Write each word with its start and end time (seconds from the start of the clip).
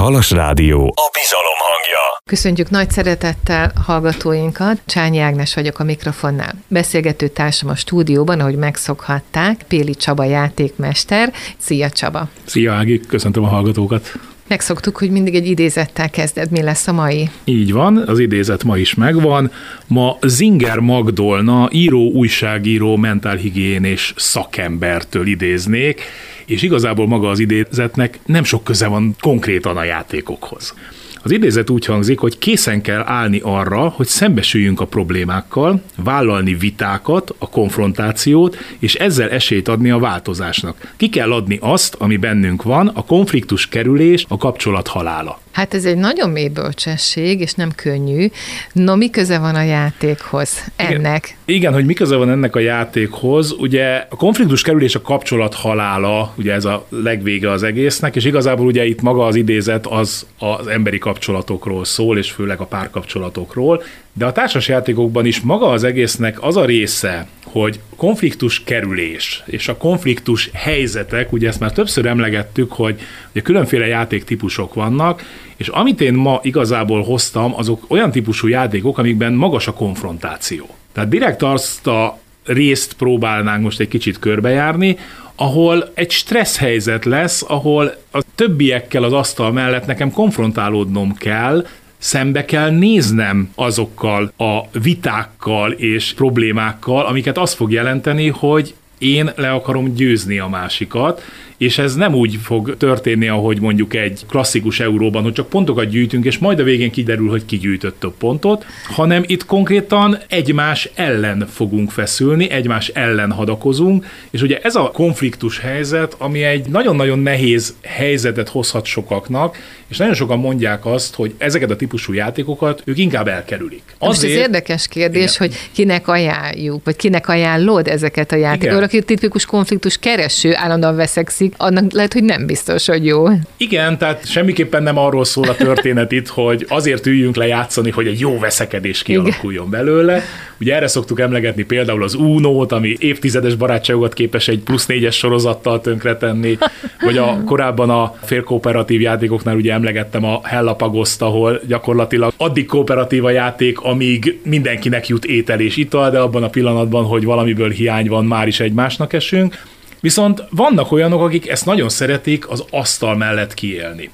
Halas 0.00 0.30
Rádió, 0.30 0.94
a 0.96 1.10
bizalom 1.12 1.58
hangja. 1.58 2.20
Köszöntjük 2.24 2.70
nagy 2.70 2.90
szeretettel 2.90 3.72
hallgatóinkat. 3.86 4.80
Csányi 4.86 5.18
Ágnes 5.18 5.54
vagyok 5.54 5.78
a 5.78 5.84
mikrofonnál. 5.84 6.54
Beszélgető 6.68 7.28
társam 7.28 7.68
a 7.68 7.74
stúdióban, 7.74 8.40
ahogy 8.40 8.56
megszokhatták, 8.56 9.62
Péli 9.68 9.94
Csaba 9.94 10.24
játékmester. 10.24 11.32
Szia 11.56 11.90
Csaba! 11.90 12.28
Szia 12.44 12.72
Ági, 12.72 13.00
köszöntöm 13.00 13.44
a 13.44 13.48
hallgatókat! 13.48 14.12
Megszoktuk, 14.48 14.98
hogy 14.98 15.10
mindig 15.10 15.34
egy 15.34 15.46
idézettel 15.46 16.10
kezded. 16.10 16.50
Mi 16.50 16.62
lesz 16.62 16.86
a 16.86 16.92
mai? 16.92 17.30
Így 17.44 17.72
van, 17.72 17.96
az 17.96 18.18
idézet 18.18 18.64
ma 18.64 18.76
is 18.76 18.94
megvan. 18.94 19.52
Ma 19.86 20.18
Zinger 20.22 20.78
Magdolna, 20.78 21.68
író, 21.72 22.10
újságíró, 22.10 22.96
mentálhigiénés 22.96 24.14
szakembertől 24.16 25.26
idéznék, 25.26 26.02
és 26.50 26.62
igazából 26.62 27.06
maga 27.06 27.28
az 27.28 27.38
idézetnek 27.38 28.18
nem 28.26 28.44
sok 28.44 28.64
köze 28.64 28.86
van 28.86 29.16
konkrétan 29.20 29.76
a 29.76 29.84
játékokhoz. 29.84 30.74
Az 31.22 31.30
idézet 31.30 31.70
úgy 31.70 31.84
hangzik, 31.84 32.18
hogy 32.18 32.38
készen 32.38 32.82
kell 32.82 33.02
állni 33.06 33.40
arra, 33.42 33.88
hogy 33.88 34.06
szembesüljünk 34.06 34.80
a 34.80 34.86
problémákkal, 34.86 35.82
vállalni 35.96 36.54
vitákat, 36.54 37.34
a 37.38 37.48
konfrontációt, 37.48 38.56
és 38.78 38.94
ezzel 38.94 39.30
esélyt 39.30 39.68
adni 39.68 39.90
a 39.90 39.98
változásnak. 39.98 40.92
Ki 40.96 41.08
kell 41.08 41.32
adni 41.32 41.58
azt, 41.60 41.94
ami 41.94 42.16
bennünk 42.16 42.62
van, 42.62 42.88
a 42.88 43.04
konfliktus 43.04 43.68
kerülés, 43.68 44.24
a 44.28 44.36
kapcsolat 44.36 44.88
halála. 44.88 45.40
Hát 45.50 45.74
ez 45.74 45.84
egy 45.84 45.96
nagyon 45.96 46.30
mély 46.30 46.48
bölcsesség, 46.48 47.40
és 47.40 47.52
nem 47.52 47.70
könnyű. 47.70 48.26
No, 48.72 48.96
mi 48.96 49.10
köze 49.10 49.38
van 49.38 49.54
a 49.54 49.62
játékhoz 49.62 50.64
ennek? 50.76 51.36
Igen, 51.44 51.56
igen, 51.56 51.72
hogy 51.72 51.84
mi 51.84 51.94
köze 51.94 52.16
van 52.16 52.30
ennek 52.30 52.56
a 52.56 52.58
játékhoz. 52.58 53.52
Ugye 53.52 54.06
a 54.08 54.16
konfliktus 54.16 54.62
kerülés 54.62 54.94
a 54.94 55.02
kapcsolat 55.02 55.54
halála, 55.54 56.34
ugye 56.36 56.52
ez 56.52 56.64
a 56.64 56.86
legvége 56.88 57.50
az 57.50 57.62
egésznek, 57.62 58.16
és 58.16 58.24
igazából 58.24 58.66
ugye 58.66 58.84
itt 58.86 59.02
maga 59.02 59.26
az 59.26 59.34
idézet 59.34 59.86
az 59.86 60.26
az 60.38 60.66
emberi 60.66 60.98
kapcsolatokról 60.98 61.84
szól, 61.84 62.18
és 62.18 62.30
főleg 62.30 62.60
a 62.60 62.64
párkapcsolatokról. 62.64 63.82
De 64.12 64.24
a 64.24 64.32
társasjátékokban 64.32 65.26
is 65.26 65.40
maga 65.40 65.68
az 65.68 65.84
egésznek 65.84 66.42
az 66.42 66.56
a 66.56 66.64
része, 66.64 67.26
hogy 67.44 67.80
konfliktus 67.96 68.64
kerülés 68.64 69.42
és 69.46 69.68
a 69.68 69.76
konfliktus 69.76 70.50
helyzetek, 70.52 71.32
ugye 71.32 71.48
ezt 71.48 71.60
már 71.60 71.72
többször 71.72 72.06
emlegettük, 72.06 72.72
hogy 72.72 73.00
ugye 73.30 73.40
különféle 73.40 73.86
játéktípusok 73.86 74.74
vannak, 74.74 75.22
és 75.56 75.68
amit 75.68 76.00
én 76.00 76.14
ma 76.14 76.40
igazából 76.42 77.02
hoztam, 77.02 77.54
azok 77.56 77.84
olyan 77.88 78.10
típusú 78.10 78.48
játékok, 78.48 78.98
amikben 78.98 79.32
magas 79.32 79.66
a 79.66 79.72
konfrontáció. 79.72 80.68
Tehát 80.92 81.08
direkt 81.08 81.42
azt 81.42 81.86
a 81.86 82.18
részt 82.44 82.92
próbálnánk 82.92 83.62
most 83.62 83.80
egy 83.80 83.88
kicsit 83.88 84.18
körbejárni, 84.18 84.96
ahol 85.34 85.90
egy 85.94 86.10
stressz 86.10 86.58
helyzet 86.58 87.04
lesz, 87.04 87.44
ahol 87.48 87.94
a 88.12 88.22
többiekkel 88.34 89.02
az 89.02 89.12
asztal 89.12 89.52
mellett 89.52 89.86
nekem 89.86 90.12
konfrontálódnom 90.12 91.14
kell, 91.14 91.66
szembe 92.00 92.44
kell 92.44 92.70
néznem 92.70 93.52
azokkal 93.54 94.32
a 94.36 94.78
vitákkal 94.78 95.72
és 95.72 96.12
problémákkal, 96.14 97.06
amiket 97.06 97.38
azt 97.38 97.54
fog 97.54 97.72
jelenteni, 97.72 98.28
hogy 98.28 98.74
én 98.98 99.30
le 99.36 99.50
akarom 99.50 99.94
győzni 99.94 100.38
a 100.38 100.48
másikat, 100.48 101.22
és 101.60 101.78
ez 101.78 101.94
nem 101.94 102.14
úgy 102.14 102.38
fog 102.42 102.76
történni, 102.76 103.28
ahogy 103.28 103.60
mondjuk 103.60 103.94
egy 103.94 104.20
klasszikus 104.28 104.80
euróban, 104.80 105.22
hogy 105.22 105.32
csak 105.32 105.48
pontokat 105.48 105.88
gyűjtünk, 105.88 106.24
és 106.24 106.38
majd 106.38 106.58
a 106.58 106.62
végén 106.62 106.90
kiderül, 106.90 107.28
hogy 107.28 107.44
ki 107.44 107.58
gyűjtött 107.58 108.00
több 108.00 108.14
pontot, 108.18 108.66
hanem 108.84 109.22
itt 109.26 109.46
konkrétan 109.46 110.18
egymás 110.28 110.90
ellen 110.94 111.46
fogunk 111.52 111.90
feszülni, 111.90 112.50
egymás 112.50 112.88
ellen 112.88 113.32
hadakozunk, 113.32 114.06
és 114.30 114.42
ugye 114.42 114.58
ez 114.62 114.74
a 114.74 114.90
konfliktus 114.90 115.58
helyzet, 115.58 116.14
ami 116.18 116.42
egy 116.42 116.68
nagyon-nagyon 116.68 117.18
nehéz 117.18 117.74
helyzetet 117.82 118.48
hozhat 118.48 118.84
sokaknak, 118.84 119.56
és 119.90 119.96
nagyon 119.96 120.14
sokan 120.14 120.38
mondják 120.38 120.86
azt, 120.86 121.14
hogy 121.14 121.34
ezeket 121.38 121.70
a 121.70 121.76
típusú 121.76 122.12
játékokat 122.12 122.82
ők 122.84 122.98
inkább 122.98 123.28
elkerülik. 123.28 123.82
Azért, 123.98 124.22
Most 124.22 124.22
ez 124.22 124.30
érdekes 124.30 124.88
kérdés, 124.88 125.34
igen. 125.34 125.48
hogy 125.48 125.58
kinek 125.72 126.08
ajánljuk, 126.08 126.84
vagy 126.84 126.96
kinek 126.96 127.28
ajánlod 127.28 127.88
ezeket 127.88 128.32
a 128.32 128.36
játékokat. 128.36 128.82
Aki 128.82 129.02
tipikus 129.02 129.44
konfliktus 129.44 129.98
kereső, 129.98 130.54
állandóan 130.54 130.96
veszekszik, 130.96 131.49
annak 131.56 131.92
lehet, 131.92 132.12
hogy 132.12 132.24
nem 132.24 132.46
biztos, 132.46 132.86
hogy 132.86 133.06
jó. 133.06 133.26
Igen, 133.56 133.98
tehát 133.98 134.26
semmiképpen 134.30 134.82
nem 134.82 134.98
arról 134.98 135.24
szól 135.24 135.48
a 135.48 135.54
történet 135.54 136.12
itt, 136.12 136.28
hogy 136.28 136.66
azért 136.68 137.06
üljünk 137.06 137.36
le 137.36 137.46
játszani, 137.46 137.90
hogy 137.90 138.06
egy 138.06 138.20
jó 138.20 138.38
veszekedés 138.38 139.02
kialakuljon 139.02 139.66
Igen. 139.66 139.84
belőle. 139.84 140.22
Ugye 140.60 140.74
erre 140.74 140.86
szoktuk 140.86 141.20
emlegetni 141.20 141.62
például 141.62 142.02
az 142.02 142.14
Uno-t, 142.14 142.72
ami 142.72 142.96
évtizedes 142.98 143.54
barátságokat 143.54 144.12
képes 144.12 144.48
egy 144.48 144.58
plusz 144.58 144.86
négyes 144.86 145.16
sorozattal 145.16 145.80
tönkretenni, 145.80 146.58
vagy 147.00 147.18
a 147.18 147.42
korábban 147.44 147.90
a 147.90 148.14
félkooperatív 148.22 149.00
játékoknál 149.00 149.56
ugye 149.56 149.72
emlegettem 149.72 150.24
a 150.24 150.40
Hellapagoszt, 150.42 151.22
ahol 151.22 151.60
gyakorlatilag 151.66 152.32
addig 152.36 152.66
kooperatív 152.66 153.24
a 153.24 153.30
játék, 153.30 153.80
amíg 153.80 154.40
mindenkinek 154.44 155.08
jut 155.08 155.24
étel 155.24 155.60
és 155.60 155.76
ital, 155.76 156.10
de 156.10 156.18
abban 156.18 156.42
a 156.42 156.48
pillanatban, 156.48 157.04
hogy 157.04 157.24
valamiből 157.24 157.70
hiány 157.70 158.08
van, 158.08 158.24
már 158.24 158.46
is 158.46 158.60
egymásnak 158.60 159.12
esünk. 159.12 159.62
Viszont 160.00 160.42
vannak 160.50 160.92
olyanok, 160.92 161.22
akik 161.22 161.48
ezt 161.48 161.66
nagyon 161.66 161.88
szeretik 161.88 162.48
az 162.48 162.64
asztal 162.70 163.16
mellett 163.16 163.54
kiélni. 163.54 164.10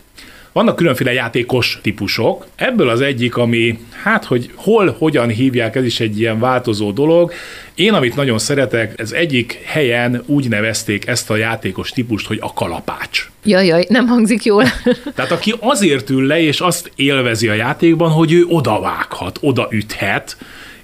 Vannak 0.56 0.76
különféle 0.76 1.12
játékos 1.12 1.78
típusok. 1.82 2.47
Ebből 2.54 2.88
az 2.88 3.00
egyik, 3.00 3.36
ami, 3.36 3.78
hát, 4.02 4.25
hogy 4.25 4.50
hol, 4.54 4.96
hogyan 4.98 5.28
hívják, 5.28 5.76
ez 5.76 5.84
is 5.84 6.00
egy 6.00 6.20
ilyen 6.20 6.38
változó 6.38 6.91
dolog. 6.91 7.32
Én, 7.75 7.92
amit 7.92 8.16
nagyon 8.16 8.38
szeretek, 8.38 9.00
ez 9.00 9.12
egyik 9.12 9.60
helyen 9.64 10.22
úgy 10.26 10.48
nevezték 10.48 11.06
ezt 11.06 11.30
a 11.30 11.36
játékos 11.36 11.91
típust, 11.91 12.26
hogy 12.26 12.38
a 12.41 12.52
kalapács. 12.52 13.30
Jaj, 13.44 13.66
jaj, 13.66 13.86
nem 13.88 14.06
hangzik 14.06 14.44
jól. 14.44 14.64
Tehát 15.14 15.30
aki 15.30 15.54
azért 15.60 16.10
ül 16.10 16.26
le, 16.26 16.41
és 16.41 16.60
azt 16.60 16.91
élvezi 16.94 17.48
a 17.48 17.54
játékban, 17.54 18.10
hogy 18.10 18.32
ő 18.32 18.44
odavághat, 18.48 19.38
odaüthet, 19.41 20.36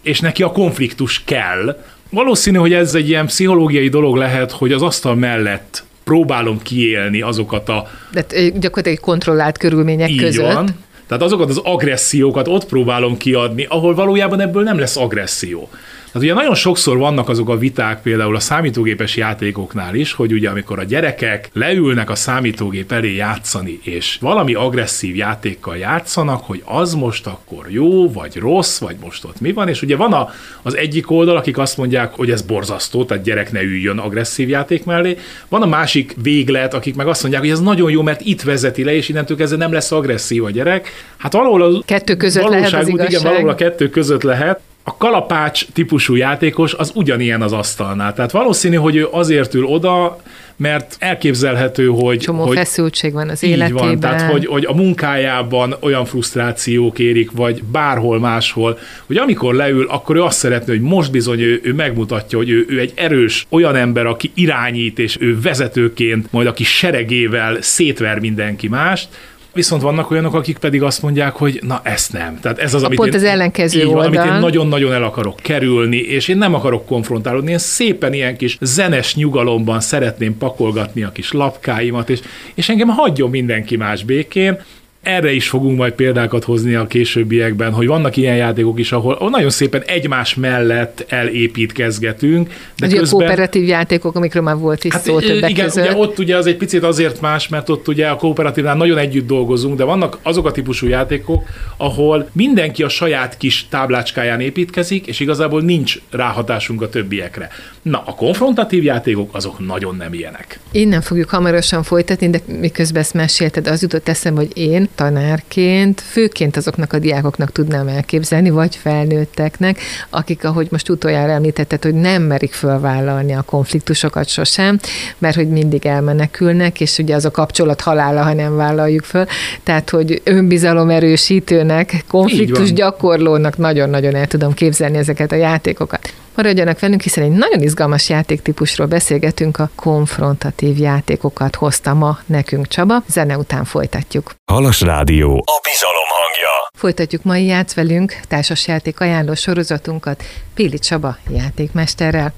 és 0.02 0.20
neki 0.20 0.42
a 0.42 0.52
konfliktus 0.52 1.22
kell, 1.24 1.76
Valószínű, 2.12 2.58
hogy 2.58 2.72
ez 2.72 2.94
egy 2.94 3.08
ilyen 3.08 3.26
pszichológiai 3.26 3.88
dolog 3.88 4.16
lehet, 4.16 4.52
hogy 4.52 4.72
az 4.72 4.82
asztal 4.82 5.14
mellett 5.14 5.84
próbálom 6.04 6.62
kiélni 6.62 7.20
azokat 7.20 7.68
a... 7.68 7.88
De 8.10 8.24
gyakorlatilag 8.48 9.00
kontrollált 9.00 9.58
körülmények 9.58 10.10
így 10.10 10.20
között. 10.20 10.52
Van. 10.52 10.68
Tehát 11.06 11.22
azokat 11.22 11.48
az 11.48 11.60
agressziókat 11.64 12.48
ott 12.48 12.66
próbálom 12.66 13.16
kiadni, 13.16 13.66
ahol 13.68 13.94
valójában 13.94 14.40
ebből 14.40 14.62
nem 14.62 14.78
lesz 14.78 14.96
agresszió. 14.96 15.68
Tehát 16.12 16.28
ugye 16.28 16.36
nagyon 16.36 16.54
sokszor 16.54 16.98
vannak 16.98 17.28
azok 17.28 17.48
a 17.48 17.58
viták 17.58 18.02
például 18.02 18.36
a 18.36 18.40
számítógépes 18.40 19.16
játékoknál 19.16 19.94
is, 19.94 20.12
hogy 20.12 20.32
ugye 20.32 20.48
amikor 20.48 20.78
a 20.78 20.84
gyerekek 20.84 21.50
leülnek 21.52 22.10
a 22.10 22.14
számítógép 22.14 22.92
elé 22.92 23.14
játszani, 23.14 23.78
és 23.82 24.18
valami 24.20 24.54
agresszív 24.54 25.16
játékkal 25.16 25.76
játszanak, 25.76 26.44
hogy 26.44 26.62
az 26.64 26.94
most 26.94 27.26
akkor 27.26 27.66
jó, 27.68 28.12
vagy 28.12 28.36
rossz, 28.36 28.78
vagy 28.78 28.96
most 29.00 29.24
ott 29.24 29.40
mi 29.40 29.52
van, 29.52 29.68
és 29.68 29.82
ugye 29.82 29.96
van 29.96 30.12
a, 30.12 30.30
az 30.62 30.76
egyik 30.76 31.10
oldal, 31.10 31.36
akik 31.36 31.58
azt 31.58 31.76
mondják, 31.76 32.12
hogy 32.14 32.30
ez 32.30 32.42
borzasztó, 32.42 33.04
tehát 33.04 33.24
gyerek 33.24 33.52
ne 33.52 33.62
üljön 33.62 33.98
agresszív 33.98 34.48
játék 34.48 34.84
mellé, 34.84 35.16
van 35.48 35.62
a 35.62 35.66
másik 35.66 36.14
véglet, 36.22 36.74
akik 36.74 36.94
meg 36.94 37.06
azt 37.06 37.22
mondják, 37.22 37.42
hogy 37.42 37.52
ez 37.52 37.60
nagyon 37.60 37.90
jó, 37.90 38.02
mert 38.02 38.20
itt 38.20 38.42
vezeti 38.42 38.84
le, 38.84 38.94
és 38.94 39.08
innentől 39.08 39.36
kezdve 39.36 39.58
nem 39.58 39.72
lesz 39.72 39.92
agresszív 39.92 40.44
a 40.44 40.50
gyerek. 40.50 40.88
Hát 41.16 41.32
valahol 41.32 41.62
a 41.62 41.82
kettő 41.84 42.16
között 42.16 42.48
lehet 42.48 42.72
az 42.72 42.88
igazság. 42.88 43.10
Igen, 43.10 43.22
valahol 43.22 43.48
a 43.48 43.54
kettő 43.54 43.88
között 43.88 44.22
lehet 44.22 44.60
a 44.84 44.96
kalapács 44.96 45.66
típusú 45.72 46.14
játékos 46.14 46.74
az 46.74 46.92
ugyanilyen 46.94 47.42
az 47.42 47.52
asztalnál. 47.52 48.14
Tehát 48.14 48.30
valószínű, 48.30 48.76
hogy 48.76 48.96
ő 48.96 49.08
azért 49.10 49.54
ül 49.54 49.64
oda, 49.64 50.20
mert 50.56 50.96
elképzelhető, 50.98 51.86
hogy... 51.86 52.18
Csomó 52.18 52.46
hogy 52.46 52.56
feszültség 52.56 53.12
van 53.12 53.28
az 53.28 53.42
így 53.42 53.50
életében. 53.50 53.84
Van, 53.84 54.00
tehát 54.00 54.30
hogy, 54.30 54.46
hogy 54.46 54.64
a 54.64 54.74
munkájában 54.74 55.76
olyan 55.80 56.04
frusztrációk 56.04 56.98
érik, 56.98 57.30
vagy 57.30 57.62
bárhol 57.62 58.18
máshol, 58.18 58.78
hogy 59.06 59.16
amikor 59.16 59.54
leül, 59.54 59.86
akkor 59.88 60.16
ő 60.16 60.22
azt 60.22 60.38
szeretné, 60.38 60.72
hogy 60.72 60.82
most 60.82 61.10
bizony 61.10 61.40
ő, 61.40 61.60
ő 61.62 61.72
megmutatja, 61.74 62.38
hogy 62.38 62.50
ő, 62.50 62.66
ő 62.68 62.78
egy 62.78 62.92
erős 62.94 63.46
olyan 63.48 63.76
ember, 63.76 64.06
aki 64.06 64.30
irányít, 64.34 64.98
és 64.98 65.16
ő 65.20 65.40
vezetőként, 65.40 66.32
majd 66.32 66.46
aki 66.46 66.64
seregével 66.64 67.56
szétver 67.60 68.18
mindenki 68.18 68.68
mást, 68.68 69.08
Viszont 69.54 69.82
vannak 69.82 70.10
olyanok, 70.10 70.34
akik 70.34 70.58
pedig 70.58 70.82
azt 70.82 71.02
mondják, 71.02 71.34
hogy 71.34 71.60
na 71.62 71.80
ezt 71.82 72.12
nem. 72.12 72.38
Tehát 72.40 72.58
ez 72.58 72.74
az, 72.74 72.82
a 72.82 72.86
amit 72.86 72.98
pont 72.98 73.10
én, 73.10 73.16
az 73.18 73.24
ellenkező 73.24 73.80
így 73.80 73.86
van, 73.86 74.06
amit 74.06 74.24
én 74.24 74.32
nagyon-nagyon 74.32 74.92
el 74.92 75.04
akarok 75.04 75.36
kerülni, 75.36 75.96
és 75.96 76.28
én 76.28 76.36
nem 76.36 76.54
akarok 76.54 76.86
konfrontálódni, 76.86 77.50
én 77.50 77.58
szépen 77.58 78.12
ilyen 78.12 78.36
kis 78.36 78.58
zenes 78.60 79.14
nyugalomban 79.14 79.80
szeretném 79.80 80.38
pakolgatni 80.38 81.02
a 81.02 81.12
kis 81.12 81.32
lapkáimat, 81.32 82.10
és, 82.10 82.20
és 82.54 82.68
engem 82.68 82.88
hagyjon 82.88 83.30
mindenki 83.30 83.76
más 83.76 84.04
békén, 84.04 84.58
erre 85.02 85.32
is 85.32 85.48
fogunk 85.48 85.78
majd 85.78 85.92
példákat 85.92 86.44
hozni 86.44 86.74
a 86.74 86.86
későbbiekben, 86.86 87.72
hogy 87.72 87.86
vannak 87.86 88.16
ilyen 88.16 88.36
játékok 88.36 88.78
is, 88.78 88.92
ahol 88.92 89.30
nagyon 89.30 89.50
szépen 89.50 89.82
egymás 89.86 90.34
mellett 90.34 91.04
elépítkezgetünk. 91.08 92.48
De 92.76 92.86
ugye 92.86 92.98
közben... 92.98 93.20
a 93.20 93.22
kooperatív 93.22 93.66
játékok, 93.66 94.14
amikről 94.14 94.42
már 94.42 94.56
volt 94.56 94.84
is 94.84 94.92
hát, 94.92 95.02
szó 95.02 95.20
többek 95.20 95.50
igen, 95.50 95.64
között. 95.64 95.84
Ugye 95.84 95.96
ott 95.96 96.18
ugye 96.18 96.36
az 96.36 96.46
egy 96.46 96.56
picit 96.56 96.82
azért 96.82 97.20
más, 97.20 97.48
mert 97.48 97.68
ott 97.68 97.88
ugye 97.88 98.08
a 98.08 98.16
kooperatívnál 98.16 98.76
nagyon 98.76 98.98
együtt 98.98 99.26
dolgozunk, 99.26 99.76
de 99.76 99.84
vannak 99.84 100.18
azok 100.22 100.46
a 100.46 100.50
típusú 100.50 100.86
játékok, 100.86 101.44
ahol 101.76 102.28
mindenki 102.32 102.82
a 102.82 102.88
saját 102.88 103.36
kis 103.36 103.66
táblácskáján 103.68 104.40
építkezik, 104.40 105.06
és 105.06 105.20
igazából 105.20 105.62
nincs 105.62 105.98
ráhatásunk 106.10 106.82
a 106.82 106.88
többiekre. 106.88 107.48
Na, 107.82 108.02
a 108.06 108.14
konfrontatív 108.14 108.84
játékok 108.84 109.34
azok 109.34 109.66
nagyon 109.66 109.96
nem 109.96 110.14
ilyenek. 110.14 110.58
Innen 110.72 111.00
fogjuk 111.00 111.28
hamarosan 111.28 111.82
folytatni, 111.82 112.30
de 112.30 112.40
miközben 112.60 113.02
ezt 113.02 113.14
mesélted, 113.14 113.66
az 113.66 113.82
jutott 113.82 114.08
eszembe, 114.08 114.40
hogy 114.40 114.56
én 114.56 114.88
tanárként 114.94 116.00
főként 116.00 116.56
azoknak 116.56 116.92
a 116.92 116.98
diákoknak 116.98 117.52
tudnám 117.52 117.88
elképzelni, 117.88 118.50
vagy 118.50 118.76
felnőtteknek, 118.76 119.78
akik, 120.10 120.44
ahogy 120.44 120.68
most 120.70 120.88
utoljára 120.88 121.32
említetted, 121.32 121.82
hogy 121.82 121.94
nem 121.94 122.22
merik 122.22 122.52
fölvállalni 122.52 123.32
a 123.32 123.42
konfliktusokat 123.42 124.28
sosem, 124.28 124.78
mert 125.18 125.34
hogy 125.34 125.48
mindig 125.48 125.86
elmenekülnek, 125.86 126.80
és 126.80 126.98
ugye 126.98 127.14
az 127.14 127.24
a 127.24 127.30
kapcsolat 127.30 127.80
halála, 127.80 128.22
ha 128.22 128.32
nem 128.32 128.56
vállaljuk 128.56 129.04
föl. 129.04 129.26
Tehát, 129.62 129.90
hogy 129.90 130.20
önbizalom 130.24 130.90
erősítőnek, 130.90 132.04
konfliktus 132.08 132.72
gyakorlónak 132.72 133.56
nagyon-nagyon 133.56 134.14
el 134.14 134.26
tudom 134.26 134.54
képzelni 134.54 134.98
ezeket 134.98 135.32
a 135.32 135.36
játékokat. 135.36 136.12
Maradjanak 136.34 136.80
velünk, 136.80 137.00
hiszen 137.00 137.24
egy 137.24 137.30
nagyon 137.30 137.60
izgalmas 137.60 138.08
játéktípusról 138.08 138.86
beszélgetünk, 138.86 139.58
a 139.58 139.70
konfrontatív 139.74 140.78
játékokat 140.78 141.54
hozta 141.54 141.94
ma 141.94 142.18
nekünk 142.26 142.68
Csaba. 142.68 143.02
Zene 143.06 143.36
után 143.36 143.64
folytatjuk. 143.64 144.34
Halas 144.52 144.80
Rádió. 144.80 145.30
A 145.30 145.60
bizalom 145.62 146.08
hangja. 146.08 146.68
Folytatjuk 146.78 147.22
mai 147.22 147.44
játsz 147.44 147.74
velünk 147.74 148.14
társasjáték 148.28 149.00
ajánló 149.00 149.34
sorozatunkat 149.34 150.22
Péli 150.54 150.78
Csaba 150.78 151.16
játékmesterrel. 151.30 152.32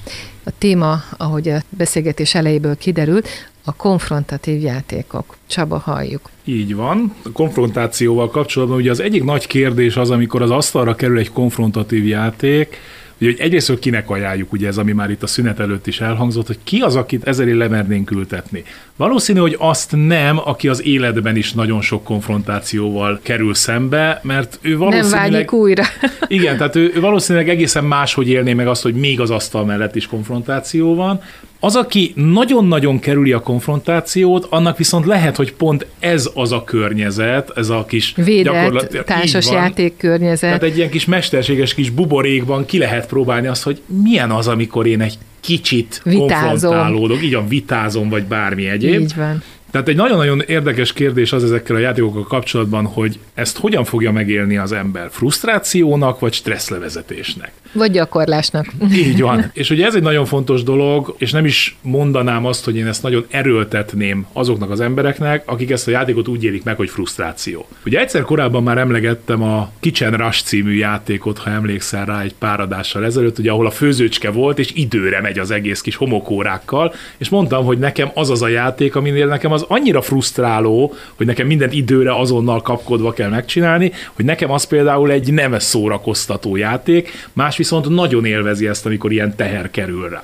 A 0.44 0.50
téma, 0.58 1.02
ahogy 1.17 1.49
a 1.49 1.62
beszélgetés 1.69 2.35
elejéből 2.35 2.76
kiderült, 2.76 3.29
a 3.64 3.73
konfrontatív 3.73 4.62
játékok. 4.62 5.37
Csaba, 5.46 5.79
halljuk. 5.79 6.31
Így 6.44 6.75
van. 6.75 7.14
A 7.25 7.32
konfrontációval 7.32 8.31
kapcsolatban 8.31 8.76
ugye 8.76 8.91
az 8.91 9.00
egyik 9.00 9.25
nagy 9.25 9.46
kérdés 9.46 9.96
az, 9.96 10.11
amikor 10.11 10.43
az 10.43 10.50
asztalra 10.50 10.94
kerül 10.94 11.19
egy 11.19 11.31
konfrontatív 11.31 12.06
játék, 12.06 12.79
Ugye, 13.25 13.32
hogy 13.32 13.43
egyrészt 13.44 13.79
kinek 13.79 14.11
ajánljuk, 14.11 14.53
ugye 14.53 14.67
ez, 14.67 14.79
ami 14.79 14.93
már 14.93 15.11
itt 15.11 15.23
a 15.23 15.26
szünet 15.26 15.61
előtt 15.61 15.87
is 15.87 16.00
elhangzott, 16.00 16.47
hogy 16.47 16.59
ki 16.65 16.81
az, 16.81 16.97
akit 16.97 17.26
ezért 17.26 17.56
lemernénk 17.56 18.11
ültetni. 18.11 18.65
Valószínű, 18.97 19.38
hogy 19.38 19.56
azt 19.59 19.93
nem, 19.97 20.38
aki 20.44 20.69
az 20.69 20.85
életben 20.85 21.37
is 21.37 21.53
nagyon 21.53 21.81
sok 21.81 22.05
konfrontációval 22.05 23.21
kerül 23.23 23.55
szembe, 23.55 24.21
mert 24.23 24.59
ő 24.61 24.76
valószínűleg... 24.76 25.21
Nem 25.21 25.31
vágyik 25.31 25.53
újra. 25.53 25.85
igen, 26.26 26.56
tehát 26.56 26.76
ő, 26.76 26.93
ő 26.94 27.00
valószínűleg 27.00 27.49
egészen 27.49 27.85
máshogy 27.85 28.29
élné 28.29 28.53
meg 28.53 28.67
azt, 28.67 28.82
hogy 28.82 28.94
még 28.94 29.21
az 29.21 29.31
asztal 29.31 29.65
mellett 29.65 29.97
is 29.97 30.06
konfrontáció 30.06 30.94
van, 30.94 31.20
az, 31.65 31.77
aki 31.77 32.13
nagyon-nagyon 32.15 32.99
kerüli 32.99 33.33
a 33.33 33.41
konfrontációt, 33.41 34.47
annak 34.51 34.77
viszont 34.77 35.07
lehet, 35.07 35.37
hogy 35.37 35.53
pont 35.53 35.87
ez 35.99 36.31
az 36.35 36.53
a 36.53 36.65
környezet, 36.65 37.53
ez 37.57 37.69
a 37.69 37.85
kis 37.85 38.13
Védett 38.17 39.05
társas 39.05 39.51
játék 39.51 39.97
környezet. 39.97 40.41
Tehát 40.41 40.63
egy 40.63 40.77
ilyen 40.77 40.91
kis 40.91 41.05
mesterséges 41.05 41.75
kis 41.75 41.91
buborékban 41.91 42.67
ki 42.67 42.79
lehet 42.79 43.07
próbálni 43.07 43.47
azt, 43.47 43.63
hogy 43.63 43.81
milyen 44.03 44.31
az, 44.31 44.49
amikor 44.49 44.87
én 44.87 45.01
egy 45.01 45.19
kicsit 45.41 46.01
vitázom. 46.05 46.29
konfrontálódok, 46.29 47.23
így 47.23 47.35
a 47.35 47.47
vitázom, 47.47 48.09
vagy 48.09 48.25
bármi 48.25 48.69
egyéb. 48.69 49.01
Így 49.01 49.15
van. 49.17 49.43
Tehát 49.75 49.88
egy 49.88 49.97
nagyon-nagyon 49.97 50.41
érdekes 50.47 50.93
kérdés 50.93 51.32
az 51.32 51.44
ezekkel 51.44 51.76
a 51.76 51.79
játékokkal 51.79 52.23
kapcsolatban, 52.23 52.85
hogy 52.87 53.19
ezt 53.35 53.59
hogyan 53.59 53.85
fogja 53.85 54.12
megélni 54.12 54.56
az 54.56 54.73
ember? 54.73 55.09
Frusztrációnak, 55.11 56.21
vagy 56.21 56.32
stresszlevezetésnek? 56.32 57.53
Vagy 57.73 57.91
gyakorlásnak. 57.91 58.67
Így 58.93 59.21
van. 59.21 59.50
És 59.53 59.71
ugye 59.71 59.87
ez 59.87 59.94
egy 59.94 60.03
nagyon 60.03 60.25
fontos 60.25 60.62
dolog, 60.62 61.15
és 61.19 61.31
nem 61.31 61.44
is 61.44 61.76
mondanám 61.81 62.47
azt, 62.47 62.65
hogy 62.65 62.76
én 62.76 62.87
ezt 62.87 63.03
nagyon 63.03 63.26
erőltetném 63.31 64.26
azoknak 64.32 64.71
az 64.71 64.81
embereknek, 64.81 65.43
akik 65.47 65.71
ezt 65.71 65.88
a 65.88 65.91
játékot 65.91 66.29
úgy 66.29 66.44
élik 66.44 66.65
meg, 66.65 66.77
hogy 66.77 66.91
frusztráció. 66.91 67.69
Ugye 67.87 68.00
egyszer 68.00 68.23
korábban 68.23 68.62
már 68.62 68.79
emlegettem 68.79 69.43
a 69.43 69.70
Kitchen 69.81 70.12
Rush 70.12 70.44
című 70.44 70.75
játékot, 70.75 71.38
ha 71.38 71.50
emlékszel 71.50 72.05
rá 72.05 72.20
egy 72.20 72.35
pár 72.35 72.61
adással 72.61 73.05
ezelőtt, 73.05 73.38
ugye 73.38 73.50
ahol 73.50 73.67
a 73.67 73.70
főzőcske 73.70 74.31
volt, 74.31 74.59
és 74.59 74.70
időre 74.75 75.20
megy 75.20 75.38
az 75.38 75.50
egész 75.50 75.81
kis 75.81 75.97
homokórákkal, 75.97 76.94
és 77.17 77.29
mondtam, 77.29 77.65
hogy 77.65 77.79
nekem 77.79 78.11
az 78.15 78.31
az 78.31 78.43
a 78.43 78.49
játék, 78.49 78.97
aminél 78.97 79.27
nekem 79.27 79.53
az 79.53 79.64
annyira 79.69 80.03
frusztráló, 80.03 80.95
hogy 81.15 81.27
nekem 81.27 81.47
mindent 81.47 81.73
időre 81.73 82.15
azonnal 82.15 82.63
kapkodva 82.63 83.13
kell 83.13 83.29
megcsinálni, 83.29 83.93
hogy 84.13 84.25
nekem 84.25 84.51
az 84.51 84.65
például 84.65 85.11
egy 85.11 85.33
nem 85.33 85.59
szórakoztató 85.59 86.57
játék, 86.57 87.29
más 87.33 87.57
viszont 87.57 87.89
nagyon 87.89 88.25
élvezi 88.25 88.67
ezt, 88.67 88.87
amikor 88.87 89.13
ilyen 89.13 89.37
teher 89.37 89.71
kerül 89.71 90.09
rá. 90.09 90.23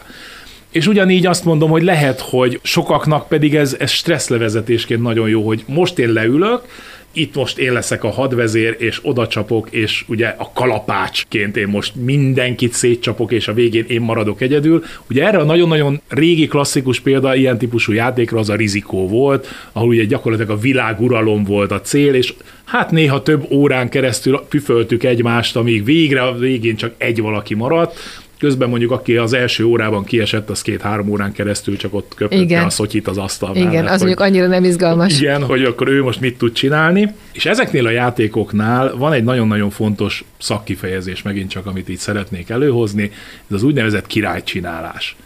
És 0.71 0.87
ugyanígy 0.87 1.27
azt 1.27 1.45
mondom, 1.45 1.71
hogy 1.71 1.83
lehet, 1.83 2.21
hogy 2.21 2.61
sokaknak 2.63 3.29
pedig 3.29 3.55
ez, 3.55 3.77
ez 3.79 3.91
stresszlevezetésként 3.91 5.03
nagyon 5.03 5.29
jó, 5.29 5.47
hogy 5.47 5.65
most 5.67 5.99
én 5.99 6.13
leülök, 6.13 6.63
itt 7.13 7.35
most 7.35 7.59
én 7.59 7.73
leszek 7.73 8.05
a 8.05 8.11
hadvezér, 8.11 8.77
és 8.79 9.01
oda 9.03 9.27
csapok, 9.27 9.69
és 9.71 10.05
ugye 10.09 10.35
a 10.39 10.51
kalapácsként 10.55 11.57
én 11.57 11.69
most 11.69 11.95
mindenkit 11.95 12.73
szétcsapok, 12.73 13.33
és 13.33 13.49
a 13.49 13.53
végén 13.53 13.85
én 13.89 14.01
maradok 14.01 14.41
egyedül. 14.41 14.85
Ugye 15.11 15.27
erre 15.27 15.39
a 15.39 15.45
nagyon-nagyon 15.45 16.01
régi 16.09 16.47
klasszikus 16.47 17.01
példa 17.01 17.35
ilyen 17.35 17.59
típusú 17.59 17.93
játékra 17.93 18.39
az 18.39 18.49
a 18.49 18.55
rizikó 18.55 19.09
volt, 19.09 19.47
ahol 19.73 19.89
ugye 19.89 20.05
gyakorlatilag 20.05 20.57
a 20.57 20.61
világuralom 20.61 21.45
volt 21.45 21.73
a 21.73 21.81
cél, 21.81 22.15
és 22.15 22.35
hát 22.65 22.91
néha 22.91 23.23
több 23.23 23.51
órán 23.51 23.89
keresztül 23.89 24.45
püföltük 24.49 25.05
egymást, 25.05 25.57
amíg 25.57 25.85
végre 25.85 26.23
a 26.23 26.39
végén 26.39 26.77
csak 26.77 26.95
egy 26.99 27.21
valaki 27.21 27.55
maradt, 27.55 27.99
Közben 28.41 28.69
mondjuk, 28.69 28.91
aki 28.91 29.17
az 29.17 29.33
első 29.33 29.65
órában 29.65 30.05
kiesett, 30.05 30.51
az 30.51 30.63
két-három 30.63 31.09
órán 31.09 31.33
keresztül 31.33 31.77
csak 31.77 31.95
ott 31.95 32.13
köpötte 32.17 32.65
a 32.65 32.71
szotyit 32.71 33.09
az 33.09 33.19
asztal 33.19 33.57
Igen, 33.57 33.67
mellett, 33.69 33.85
az 33.85 33.91
hogy, 33.91 33.99
mondjuk 33.99 34.21
annyira 34.21 34.47
nem 34.47 34.65
izgalmas. 34.65 35.21
Igen, 35.21 35.43
hogy 35.43 35.65
akkor 35.65 35.89
ő 35.89 36.03
most 36.03 36.21
mit 36.21 36.39
tud 36.39 36.53
csinálni. 36.53 37.15
És 37.33 37.47
ezeknél 37.47 37.87
a 37.87 37.91
játékoknál 37.91 38.97
van 38.97 39.13
egy 39.13 39.25
nagyon-nagyon 39.25 39.71
fontos 39.71 40.25
szakkifejezés 40.39 41.23
megint 41.23 41.51
csak, 41.51 41.67
amit 41.67 41.89
így 41.89 41.99
szeretnék 41.99 42.49
előhozni, 42.49 43.11
ez 43.49 43.55
az 43.55 43.63
úgynevezett 43.63 44.07
királycsinálás. 44.07 45.17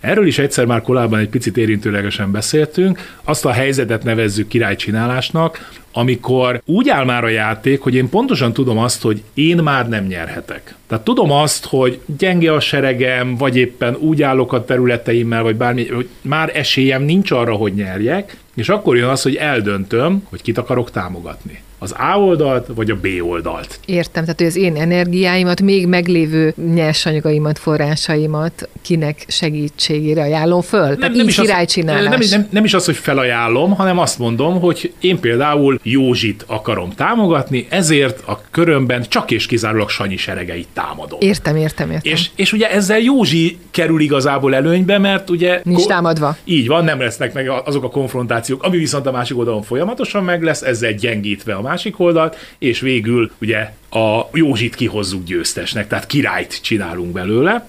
Erről 0.00 0.26
is 0.26 0.38
egyszer 0.38 0.64
már 0.64 0.82
korábban 0.82 1.18
egy 1.18 1.28
picit 1.28 1.56
érintőlegesen 1.56 2.30
beszéltünk. 2.30 2.98
Azt 3.24 3.44
a 3.44 3.52
helyzetet 3.52 4.04
nevezzük 4.04 4.48
királycsinálásnak, 4.48 5.68
amikor 5.98 6.62
úgy 6.64 6.88
áll 6.88 7.04
már 7.04 7.24
a 7.24 7.28
játék, 7.28 7.80
hogy 7.80 7.94
én 7.94 8.08
pontosan 8.08 8.52
tudom 8.52 8.78
azt, 8.78 9.02
hogy 9.02 9.22
én 9.34 9.56
már 9.56 9.88
nem 9.88 10.04
nyerhetek. 10.04 10.74
Tehát 10.86 11.04
tudom 11.04 11.30
azt, 11.30 11.66
hogy 11.66 12.00
gyenge 12.18 12.52
a 12.52 12.60
seregem, 12.60 13.36
vagy 13.36 13.56
éppen 13.56 13.96
úgy 13.96 14.22
állok 14.22 14.52
a 14.52 14.64
területeimmel, 14.64 15.42
vagy 15.42 15.56
bármi, 15.56 15.86
hogy 15.86 16.08
már 16.20 16.56
esélyem 16.56 17.02
nincs 17.02 17.30
arra, 17.30 17.54
hogy 17.54 17.74
nyerjek, 17.74 18.36
és 18.54 18.68
akkor 18.68 18.96
jön 18.96 19.08
az, 19.08 19.22
hogy 19.22 19.34
eldöntöm, 19.34 20.22
hogy 20.28 20.42
kit 20.42 20.58
akarok 20.58 20.90
támogatni 20.90 21.60
az 21.78 21.94
A 21.98 22.18
oldalt, 22.18 22.66
vagy 22.74 22.90
a 22.90 22.96
B 22.96 23.06
oldalt. 23.22 23.80
Értem, 23.86 24.22
tehát 24.22 24.38
hogy 24.38 24.46
az 24.46 24.56
én 24.56 24.76
energiáimat, 24.76 25.60
még 25.60 25.86
meglévő 25.86 26.54
nyersanyagaimat, 26.74 27.58
forrásaimat 27.58 28.68
kinek 28.82 29.24
segítségére 29.28 30.22
ajánlom 30.22 30.60
föl? 30.60 30.86
Nem, 30.86 30.98
tehát 30.98 31.14
nem, 31.14 31.28
is 31.28 31.38
az, 31.38 31.52
nem, 31.84 32.18
nem, 32.30 32.48
nem 32.50 32.64
is 32.64 32.74
az, 32.74 32.84
hogy 32.84 32.96
felajánlom, 32.96 33.74
hanem 33.74 33.98
azt 33.98 34.18
mondom, 34.18 34.60
hogy 34.60 34.92
én 35.00 35.20
például 35.20 35.80
Józsit 35.82 36.44
akarom 36.46 36.90
támogatni, 36.90 37.66
ezért 37.68 38.22
a 38.26 38.40
körömben 38.50 39.04
csak 39.08 39.30
és 39.30 39.46
kizárólag 39.46 39.88
Sanyi 39.88 40.16
seregeit 40.16 40.68
támadom. 40.72 41.18
Értem, 41.20 41.56
értem, 41.56 41.90
értem. 41.90 42.12
És, 42.12 42.30
és 42.34 42.52
ugye 42.52 42.70
ezzel 42.70 42.98
Józsi 42.98 43.58
kerül 43.70 44.00
igazából 44.00 44.54
előnybe, 44.54 44.98
mert 44.98 45.30
ugye... 45.30 45.60
Nincs 45.64 45.78
ko- 45.78 45.88
támadva. 45.88 46.36
Így 46.44 46.66
van, 46.66 46.84
nem 46.84 47.00
lesznek 47.00 47.32
meg 47.32 47.48
azok 47.64 47.84
a 47.84 47.90
konfrontációk, 47.90 48.62
ami 48.62 48.76
viszont 48.76 49.06
a 49.06 49.10
másik 49.10 49.38
oldalon 49.38 49.62
folyamatosan 49.62 50.24
meg 50.24 50.42
lesz, 50.42 50.62
ezzel 50.62 50.92
gyengítve 50.92 51.54
a 51.54 51.60
másik 51.68 52.00
oldalt, 52.00 52.36
és 52.58 52.80
végül 52.80 53.30
ugye 53.40 53.72
a 53.90 54.20
Józsit 54.32 54.74
kihozzuk 54.74 55.24
győztesnek, 55.24 55.88
tehát 55.88 56.06
királyt 56.06 56.62
csinálunk 56.62 57.12
belőle. 57.12 57.68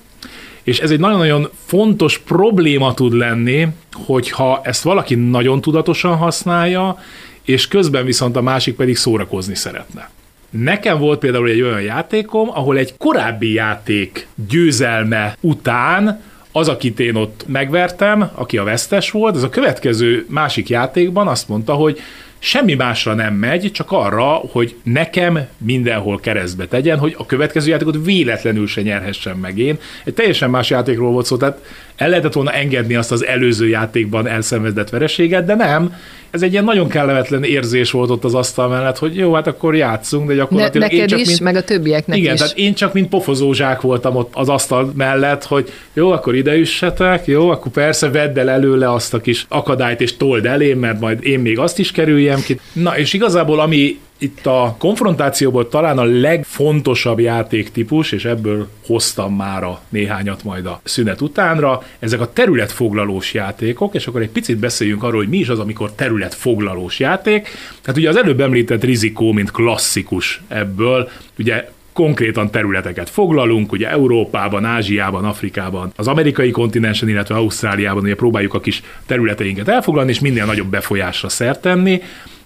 És 0.64 0.80
ez 0.80 0.92
egy 0.92 1.00
nagyon-nagyon 1.00 1.50
fontos 1.66 2.18
probléma 2.18 2.94
tud 2.94 3.14
lenni, 3.14 3.68
hogyha 3.92 4.62
ezt 4.64 4.84
valaki 4.84 5.16
nagyon 5.16 5.62
tudatosan 5.62 6.16
használja, 6.16 6.98
és 7.44 7.68
közben 7.68 8.06
viszont 8.06 8.36
a 8.36 8.42
másik 8.42 8.76
pedig 8.76 8.98
szórakozni 8.98 9.56
szeretne. 9.56 10.10
Nekem 10.50 11.00
volt 11.00 11.20
például 11.20 11.50
egy 11.50 11.62
olyan 11.62 11.82
játékom, 11.82 12.50
ahol 12.50 12.78
egy 12.78 12.98
korábbi 12.98 13.54
játék 13.54 14.28
győzelme 14.50 15.38
után 15.40 16.22
az, 16.52 16.68
akit 16.68 17.00
én 17.00 17.16
ott 17.16 17.44
megvertem, 17.48 18.32
aki 18.36 18.58
a 18.58 18.64
vesztes 18.64 19.12
volt, 19.12 19.36
az 19.36 19.44
a 19.44 19.50
következő 19.50 20.26
másik 20.30 20.70
játékban 20.70 21.28
azt 21.28 21.48
mondta, 21.48 21.74
hogy 21.74 22.00
semmi 22.40 22.74
másra 22.74 23.14
nem 23.14 23.34
megy, 23.34 23.72
csak 23.72 23.92
arra, 23.92 24.26
hogy 24.34 24.76
nekem 24.84 25.48
mindenhol 25.58 26.20
keresztbe 26.20 26.68
tegyen, 26.68 26.98
hogy 26.98 27.16
a 27.18 27.26
következő 27.26 27.70
játékot 27.70 28.06
véletlenül 28.06 28.68
se 28.68 28.82
nyerhessen 28.82 29.38
meg 29.38 29.58
én. 29.58 29.78
Egy 30.04 30.14
teljesen 30.14 30.50
más 30.50 30.70
játékról 30.70 31.12
volt 31.12 31.26
szó, 31.26 31.38
tehát 31.38 31.66
el 32.00 32.10
lehetett 32.10 32.34
volna 32.34 32.52
engedni 32.52 32.96
azt 32.96 33.12
az 33.12 33.26
előző 33.26 33.68
játékban 33.68 34.28
elszenvedett 34.28 34.90
vereséget, 34.90 35.46
de 35.46 35.56
nem. 35.56 35.94
Ez 36.30 36.42
egy 36.42 36.52
ilyen 36.52 36.64
nagyon 36.64 36.88
kellemetlen 36.88 37.44
érzés 37.44 37.92
volt 37.92 38.10
ott 38.10 38.24
az 38.24 38.34
asztal 38.34 38.68
mellett, 38.68 38.98
hogy 38.98 39.16
jó, 39.16 39.34
hát 39.34 39.48
akkor 39.48 39.76
játszunk, 39.76 40.28
de 40.28 40.34
gyakorlatilag 40.34 40.74
ne, 40.74 40.80
neked 40.80 41.00
én 41.00 41.08
csak 41.08 41.20
is, 41.20 41.28
mint, 41.28 41.40
meg 41.40 41.56
a 41.56 41.64
többieknek 41.64 42.18
igen, 42.18 42.34
is. 42.34 42.40
tehát 42.40 42.58
én 42.58 42.74
csak 42.74 42.94
mint 42.94 43.10
pofozózsák 43.10 43.82
voltam 43.82 44.16
ott 44.16 44.32
az 44.34 44.50
asztal 44.50 44.92
mellett, 44.96 45.46
hogy 45.46 45.72
jó, 45.94 46.12
akkor 46.12 46.36
ide 46.36 46.56
üssetek, 46.56 47.26
jó, 47.26 47.50
akkor 47.50 47.72
persze 47.72 48.10
vedd 48.10 48.40
el 48.40 48.50
előle 48.50 48.92
azt 48.92 49.14
a 49.14 49.22
kis 49.22 49.46
akadályt 49.50 50.02
és 50.02 50.18
told 50.18 50.46
elém, 50.46 50.80
mert 50.80 51.00
majd 51.00 51.26
én 51.26 51.40
még 51.40 51.60
azt 51.60 51.80
is 51.80 51.92
kerüljem 51.92 52.42
ki. 52.42 52.60
Na, 52.74 52.98
és 52.98 53.14
igazából 53.14 53.60
ami 53.60 54.00
Itt 54.22 54.46
a 54.46 54.76
konfrontációból 54.78 55.68
talán 55.68 55.98
a 55.98 56.04
legfontosabb 56.04 57.20
játéktípus, 57.20 58.12
és 58.12 58.26
ebből 58.26 58.68
hoztam 58.86 59.36
már 59.36 59.64
a 59.64 59.82
néhányat 59.90 60.44
majd 60.44 60.66
a 60.66 60.82
szünet 60.84 61.22
utánra, 61.22 61.84
ezek 62.00 62.22
a 62.22 62.34
területfoglalós 62.34 63.34
játékok, 63.34 63.96
és 63.96 64.08
akkor 64.08 64.22
egy 64.22 64.30
picit 64.30 64.58
beszéljünk 64.58 65.04
arról, 65.04 65.20
hogy 65.20 65.30
mi 65.30 65.38
is 65.38 65.50
az, 65.50 65.60
amikor 65.60 65.92
területfoglalós 65.92 67.00
játék. 67.00 67.48
Tehát 67.82 68.00
ugye 68.00 68.10
az 68.10 68.16
előbb 68.16 68.40
említett 68.40 68.84
rizikó, 68.84 69.32
mint 69.32 69.52
klasszikus 69.52 70.42
ebből, 70.48 71.10
ugye 71.38 71.70
konkrétan 71.94 72.52
területeket 72.52 73.10
foglalunk, 73.10 73.72
ugye 73.72 73.90
Európában, 73.90 74.66
Ázsiában, 74.66 75.26
Afrikában, 75.26 75.92
az 75.96 76.08
amerikai 76.08 76.52
kontinensen, 76.52 77.10
illetve 77.10 77.36
Ausztráliában 77.36 78.04
ugye 78.04 78.16
próbáljuk 78.16 78.54
a 78.54 78.60
kis 78.60 78.82
területeinket 79.06 79.68
elfoglalni, 79.68 80.12
és 80.12 80.20
minél 80.20 80.46
nagyobb 80.46 80.68
befolyásra 80.68 81.30
szert 81.30 81.62
tenni. 81.62 82.02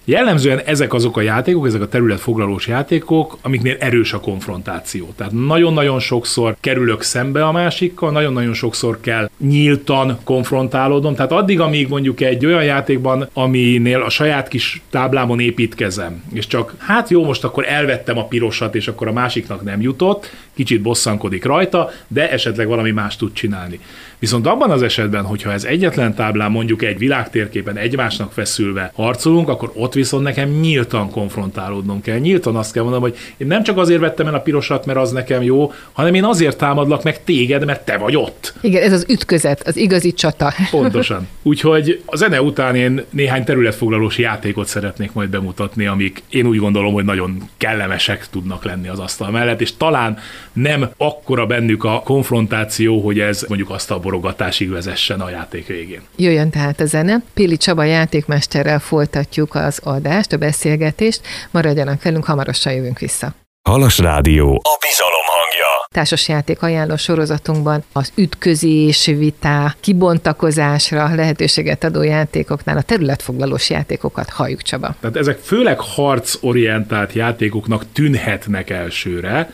Jellemzően 0.06 0.60
ezek 0.60 0.94
azok 0.94 1.18
a 1.18 1.22
játékok, 1.22 1.66
ezek 1.68 1.82
a 1.82 1.88
területfoglalós 1.88 2.68
játékok, 2.68 3.38
amiknél 3.42 3.76
erős 3.80 4.14
a 4.14 4.20
konfrontáció. 4.20 5.14
Tehát 5.16 5.34
nagyon-nagyon 5.34 6.00
sokszor 6.00 6.56
kerülök 6.60 7.02
szembe 7.02 7.46
a 7.46 7.52
másikkal, 7.52 8.12
nagyon-nagyon 8.12 8.54
sokszor 8.54 9.00
kell 9.00 9.30
nyíltan 9.38 10.20
konfrontálódnom. 10.24 11.16
Tehát 11.16 11.32
addig, 11.32 11.60
amíg 11.60 11.88
mondjuk 11.88 12.22
egy 12.22 12.46
olyan 12.46 12.64
játékban, 12.64 13.30
aminél 13.34 14.02
a 14.02 14.10
saját 14.10 14.48
kis 14.48 14.82
táblámon 14.90 15.40
építkezem, 15.40 16.24
és 16.34 16.48
csak 16.48 16.74
hát 16.78 17.10
jó, 17.10 17.26
most 17.26 17.44
akkor 17.44 17.66
elvettem 17.68 18.18
a 18.18 18.26
pirosat, 18.26 18.76
és 18.76 18.88
akkor 18.88 19.08
a 19.08 19.14
másiknak 19.14 19.64
nem 19.64 19.82
jutott, 19.82 20.32
kicsit 20.54 20.82
bosszankodik 20.82 21.46
rajta, 21.46 21.92
de 22.08 22.32
esetleg 22.32 22.68
valami 22.68 22.92
más 22.92 23.16
tud 23.16 23.34
csinálni. 23.34 23.80
Viszont 24.24 24.48
abban 24.48 24.72
az 24.72 24.82
esetben, 24.82 25.26
hogyha 25.26 25.52
ez 25.52 25.64
egyetlen 25.64 26.16
táblán 26.16 26.52
mondjuk 26.52 26.84
egy 26.84 26.98
világtérképen 26.98 27.78
egymásnak 27.78 28.32
feszülve 28.32 28.92
harcolunk, 28.96 29.50
akkor 29.50 29.72
ott 29.76 29.94
viszont 29.94 30.24
nekem 30.24 30.50
nyíltan 30.50 31.10
konfrontálódnom 31.10 32.02
kell. 32.02 32.18
Nyíltan 32.18 32.56
azt 32.56 32.74
kell 32.74 32.84
mondanom, 32.84 33.10
hogy 33.10 33.18
én 33.38 33.48
nem 33.48 33.64
csak 33.64 33.78
azért 33.78 34.00
vettem 34.00 34.28
el 34.28 34.34
a 34.34 34.40
pirosat, 34.40 34.86
mert 34.86 35.00
az 35.00 35.12
nekem 35.12 35.42
jó, 35.42 35.72
hanem 35.92 36.14
én 36.14 36.24
azért 36.24 36.58
támadlak 36.58 37.04
meg 37.04 37.24
téged, 37.24 37.66
mert 37.66 37.86
te 37.86 37.98
vagy 37.98 38.16
ott. 38.16 38.54
Igen, 38.62 38.84
ez 38.84 38.92
az 38.92 39.06
ütközet, 39.10 39.68
az 39.68 39.78
igazi 39.78 40.14
csata. 40.14 40.54
Pontosan. 40.72 41.28
Úgyhogy 41.42 42.02
a 42.06 42.16
zene 42.16 42.42
után 42.42 42.76
én 42.76 43.04
néhány 43.10 43.44
területfoglalós 43.44 44.18
játékot 44.18 44.68
szeretnék 44.68 45.14
majd 45.14 45.30
bemutatni, 45.30 45.86
amik 45.86 46.24
én 46.30 46.46
úgy 46.46 46.58
gondolom, 46.58 46.94
hogy 46.94 47.06
nagyon 47.06 47.38
kellemesek 47.58 48.28
tudnak 48.30 48.64
lenni 48.64 48.88
az 48.88 49.00
asztal 49.00 49.32
mellett, 49.32 49.62
és 49.62 49.78
talán 49.78 50.18
nem 50.54 50.90
akkora 50.98 51.46
bennük 51.46 51.84
a 51.84 52.02
konfrontáció, 52.04 53.00
hogy 53.00 53.20
ez 53.20 53.46
mondjuk 53.48 53.70
azt 53.70 53.92
a 53.92 54.00
borogatásig 54.14 54.70
vezessen 54.70 55.22
a 55.22 55.30
játék 55.30 55.68
végén. 55.68 56.02
Jöjjön 56.16 56.50
tehát 56.50 56.80
a 56.80 56.86
zene. 56.86 57.22
Pili 57.34 57.58
Csaba 57.58 57.84
játékmesterrel 57.84 58.80
folytatjuk 58.80 59.56
az 59.56 59.80
adást, 59.84 60.34
a 60.34 60.38
beszélgetést. 60.38 61.22
Maradjanak 61.52 62.04
velünk, 62.04 62.26
hamarosan 62.26 62.74
jövünk 62.74 63.00
vissza. 63.00 63.34
Halas 63.70 63.98
Rádió. 63.98 64.62
A 64.64 64.78
bizalom 64.82 65.26
hangja. 65.26 65.88
Társasjáték 65.92 66.62
ajánló 66.62 66.96
sorozatunkban 66.96 67.84
az 67.94 68.12
ütközés, 68.16 69.06
vitá, 69.06 69.76
kibontakozásra 69.80 71.16
lehetőséget 71.16 71.84
adó 71.84 72.02
játékoknál 72.02 72.78
a 72.78 72.82
területfoglalós 72.82 73.70
játékokat 73.70 74.30
halljuk 74.30 74.62
Csaba. 74.62 74.96
Tehát 75.00 75.16
ezek 75.16 75.38
főleg 75.38 75.80
harcorientált 75.80 77.14
játékoknak 77.14 77.84
tűnhetnek 77.94 78.70
elsőre, 78.70 79.50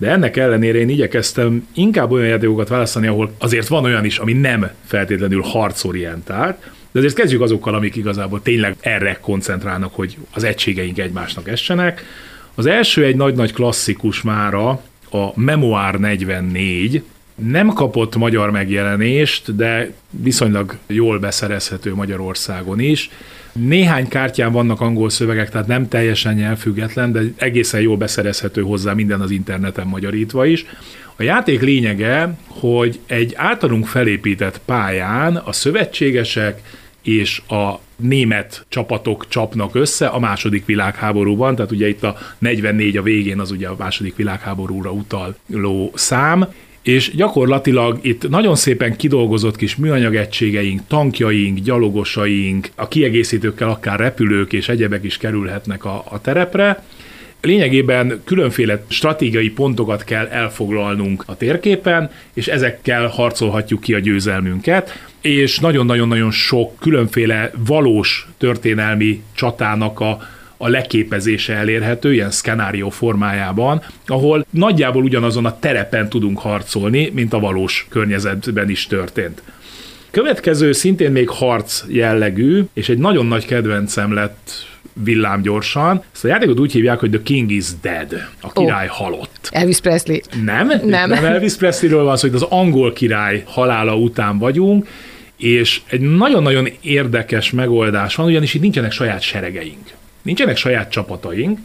de 0.00 0.10
ennek 0.10 0.36
ellenére 0.36 0.78
én 0.78 0.88
igyekeztem 0.88 1.68
inkább 1.74 2.10
olyan 2.10 2.26
játékokat 2.26 2.68
választani, 2.68 3.06
ahol 3.06 3.32
azért 3.38 3.68
van 3.68 3.84
olyan 3.84 4.04
is, 4.04 4.18
ami 4.18 4.32
nem 4.32 4.70
feltétlenül 4.86 5.42
harcorientált, 5.42 6.70
de 6.92 6.98
azért 6.98 7.14
kezdjük 7.14 7.40
azokkal, 7.40 7.74
amik 7.74 7.96
igazából 7.96 8.42
tényleg 8.42 8.76
erre 8.80 9.18
koncentrálnak, 9.20 9.94
hogy 9.94 10.16
az 10.32 10.44
egységeink 10.44 10.98
egymásnak 10.98 11.48
essenek. 11.48 12.04
Az 12.54 12.66
első 12.66 13.04
egy 13.04 13.16
nagy-nagy 13.16 13.52
klasszikus 13.52 14.22
mára, 14.22 14.68
a 15.10 15.40
Memoir 15.40 15.94
44, 15.94 17.02
nem 17.34 17.68
kapott 17.68 18.16
magyar 18.16 18.50
megjelenést, 18.50 19.56
de 19.56 19.92
viszonylag 20.10 20.76
jól 20.86 21.18
beszerezhető 21.18 21.94
Magyarországon 21.94 22.80
is. 22.80 23.10
Néhány 23.52 24.08
kártyán 24.08 24.52
vannak 24.52 24.80
angol 24.80 25.10
szövegek, 25.10 25.50
tehát 25.50 25.66
nem 25.66 25.88
teljesen 25.88 26.34
nyelvfüggetlen, 26.34 27.12
de 27.12 27.20
egészen 27.36 27.80
jól 27.80 27.96
beszerezhető 27.96 28.62
hozzá 28.62 28.92
minden 28.92 29.20
az 29.20 29.30
interneten 29.30 29.86
magyarítva 29.86 30.46
is. 30.46 30.66
A 31.16 31.22
játék 31.22 31.60
lényege, 31.60 32.36
hogy 32.46 33.00
egy 33.06 33.32
általunk 33.36 33.86
felépített 33.86 34.60
pályán 34.64 35.36
a 35.36 35.52
szövetségesek 35.52 36.60
és 37.02 37.42
a 37.48 37.80
német 37.96 38.66
csapatok 38.68 39.28
csapnak 39.28 39.74
össze 39.74 40.06
a 40.06 40.18
második 40.18 40.64
világháborúban, 40.64 41.54
tehát 41.54 41.70
ugye 41.70 41.88
itt 41.88 42.02
a 42.02 42.16
44 42.38 42.96
a 42.96 43.02
végén 43.02 43.40
az 43.40 43.50
ugye 43.50 43.68
a 43.68 43.74
második 43.78 44.16
világháborúra 44.16 44.90
utaló 44.90 45.92
szám, 45.94 46.46
és 46.90 47.14
gyakorlatilag 47.14 47.98
itt 48.02 48.28
nagyon 48.28 48.56
szépen 48.56 48.96
kidolgozott 48.96 49.56
kis 49.56 49.76
műanyag 49.76 50.16
egységeink, 50.16 50.80
tankjaink, 50.88 51.58
gyalogosaink, 51.58 52.68
a 52.74 52.88
kiegészítőkkel 52.88 53.68
akár 53.68 53.98
repülők 53.98 54.52
és 54.52 54.68
egyebek 54.68 55.04
is 55.04 55.16
kerülhetnek 55.16 55.84
a, 55.84 56.04
a 56.08 56.20
terepre, 56.20 56.84
Lényegében 57.42 58.20
különféle 58.24 58.84
stratégiai 58.88 59.50
pontokat 59.50 60.04
kell 60.04 60.26
elfoglalnunk 60.26 61.24
a 61.26 61.36
térképen, 61.36 62.10
és 62.34 62.46
ezekkel 62.46 63.06
harcolhatjuk 63.06 63.80
ki 63.80 63.94
a 63.94 63.98
győzelmünket, 63.98 65.08
és 65.20 65.58
nagyon-nagyon-nagyon 65.58 66.30
sok 66.30 66.78
különféle 66.78 67.50
valós 67.66 68.28
történelmi 68.38 69.22
csatának 69.34 70.00
a 70.00 70.18
a 70.62 70.68
leképezése 70.68 71.54
elérhető, 71.54 72.12
ilyen 72.12 72.30
szkenárió 72.30 72.88
formájában, 72.88 73.82
ahol 74.06 74.46
nagyjából 74.50 75.02
ugyanazon 75.02 75.44
a 75.44 75.58
terepen 75.58 76.08
tudunk 76.08 76.38
harcolni, 76.38 77.10
mint 77.14 77.32
a 77.32 77.38
valós 77.38 77.86
környezetben 77.88 78.70
is 78.70 78.86
történt. 78.86 79.42
Következő 80.10 80.72
szintén 80.72 81.12
még 81.12 81.28
harc 81.28 81.84
jellegű, 81.88 82.62
és 82.74 82.88
egy 82.88 82.98
nagyon 82.98 83.26
nagy 83.26 83.46
kedvencem 83.46 84.12
lett 84.12 84.50
villámgyorsan. 84.92 86.02
Ezt 86.12 86.24
a 86.24 86.28
játékot 86.28 86.60
úgy 86.60 86.72
hívják, 86.72 86.98
hogy 86.98 87.10
The 87.10 87.22
King 87.22 87.50
is 87.50 87.66
Dead, 87.82 88.26
a 88.40 88.52
király 88.52 88.86
oh. 88.86 88.92
halott. 88.92 89.48
Elvis 89.50 89.80
Presley. 89.80 90.18
Nem, 90.44 90.66
nem, 90.66 91.08
nem 91.08 91.24
Elvis 91.24 91.54
Presleyről 91.54 92.04
van 92.04 92.16
szó, 92.16 92.28
hogy 92.28 92.36
az 92.36 92.46
angol 92.48 92.92
király 92.92 93.42
halála 93.46 93.96
után 93.96 94.38
vagyunk, 94.38 94.86
és 95.36 95.80
egy 95.86 96.00
nagyon-nagyon 96.00 96.68
érdekes 96.80 97.50
megoldás 97.50 98.14
van, 98.14 98.26
ugyanis 98.26 98.54
itt 98.54 98.60
nincsenek 98.60 98.92
saját 98.92 99.20
seregeink. 99.20 99.98
Nincsenek 100.22 100.56
saját 100.56 100.90
csapataink, 100.90 101.58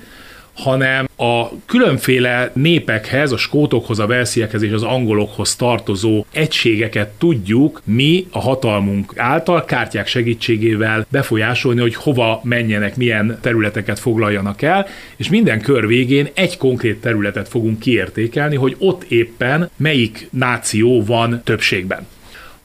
hanem 0.56 1.08
a 1.16 1.66
különféle 1.66 2.52
népekhez, 2.54 3.32
a 3.32 3.38
skótokhoz, 3.38 4.00
a 4.00 4.08
velsziekhez 4.08 4.62
és 4.62 4.72
az 4.72 4.84
angolokhoz 4.84 5.56
tartozó 5.56 6.26
egységeket 6.32 7.10
tudjuk 7.10 7.82
mi 7.84 8.28
a 8.32 8.40
hatalmunk 8.40 9.14
által 9.16 9.66
kártyák 9.66 10.08
segítségével 10.08 11.06
befolyásolni, 11.10 11.82
hogy 11.82 11.96
hova 11.96 12.42
menjenek, 12.44 12.96
milyen 12.96 13.38
területeket 13.42 14.00
foglaljanak 14.00 14.62
el, 14.62 14.88
és 15.16 15.30
minden 15.30 15.62
kör 15.62 15.88
végén 15.88 16.30
egy 16.34 16.58
konkrét 16.58 17.02
területet 17.02 17.48
fogunk 17.48 17.80
kiértékelni, 17.80 18.56
hogy 18.56 18.76
ott 18.80 19.04
éppen 19.04 19.70
melyik 19.78 20.28
náció 20.32 21.04
van 21.04 21.42
többségben. 21.44 22.08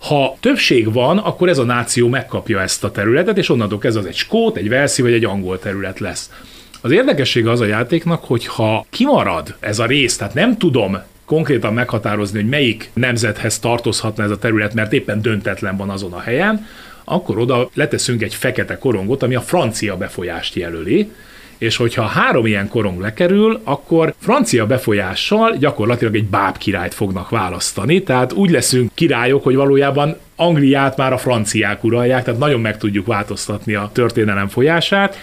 Ha 0.01 0.37
többség 0.41 0.93
van, 0.93 1.19
akkor 1.19 1.49
ez 1.49 1.59
a 1.59 1.65
náció 1.65 2.09
megkapja 2.09 2.61
ezt 2.61 2.85
a 2.85 2.91
területet, 2.91 3.39
és 3.39 3.49
onnantól 3.49 3.79
kezdve 3.79 4.01
az 4.01 4.07
egy 4.07 4.17
skót, 4.17 4.57
egy 4.57 4.69
velszi 4.69 5.03
vagy 5.03 5.13
egy 5.13 5.25
angol 5.25 5.59
terület 5.59 5.99
lesz. 5.99 6.31
Az 6.81 6.91
érdekessége 6.91 7.51
az 7.51 7.61
a 7.61 7.65
játéknak, 7.65 8.25
hogy 8.25 8.47
ha 8.47 8.87
kimarad 8.91 9.55
ez 9.61 9.79
a 9.79 9.87
rész, 9.87 10.17
tehát 10.17 10.35
nem 10.35 10.59
tudom 10.59 10.99
konkrétan 11.25 11.75
meghatározni, 11.75 12.41
hogy 12.41 12.49
melyik 12.49 12.91
nemzethez 12.93 13.59
tartozhatna 13.59 14.25
ez 14.25 14.31
a 14.31 14.39
terület, 14.39 14.75
mert 14.75 14.93
éppen 14.93 15.23
döntetlen 15.23 15.77
van 15.77 15.91
azon 15.91 16.13
a 16.13 16.21
helyen, 16.21 16.67
akkor 17.05 17.39
oda 17.39 17.71
leteszünk 17.75 18.23
egy 18.23 18.35
fekete 18.35 18.79
korongot, 18.79 19.23
ami 19.23 19.35
a 19.35 19.41
francia 19.41 19.97
befolyást 19.97 20.55
jelöli, 20.55 21.11
és 21.61 21.77
hogyha 21.77 22.03
három 22.03 22.47
ilyen 22.47 22.69
korong 22.69 23.01
lekerül, 23.01 23.61
akkor 23.65 24.15
francia 24.19 24.67
befolyással 24.67 25.57
gyakorlatilag 25.57 26.15
egy 26.15 26.25
báb 26.25 26.57
királyt 26.57 26.95
fognak 26.95 27.29
választani, 27.29 28.03
tehát 28.03 28.33
úgy 28.33 28.51
leszünk 28.51 28.91
királyok, 28.95 29.43
hogy 29.43 29.55
valójában 29.55 30.17
Angliát 30.37 30.97
már 30.97 31.13
a 31.13 31.19
franciák 31.19 31.85
uralják, 31.85 32.25
tehát 32.25 32.41
nagyon 32.41 32.61
meg 32.61 32.79
tudjuk 32.79 33.07
változtatni 33.07 33.75
a 33.75 33.91
történelem 33.93 34.49
folyását, 34.49 35.17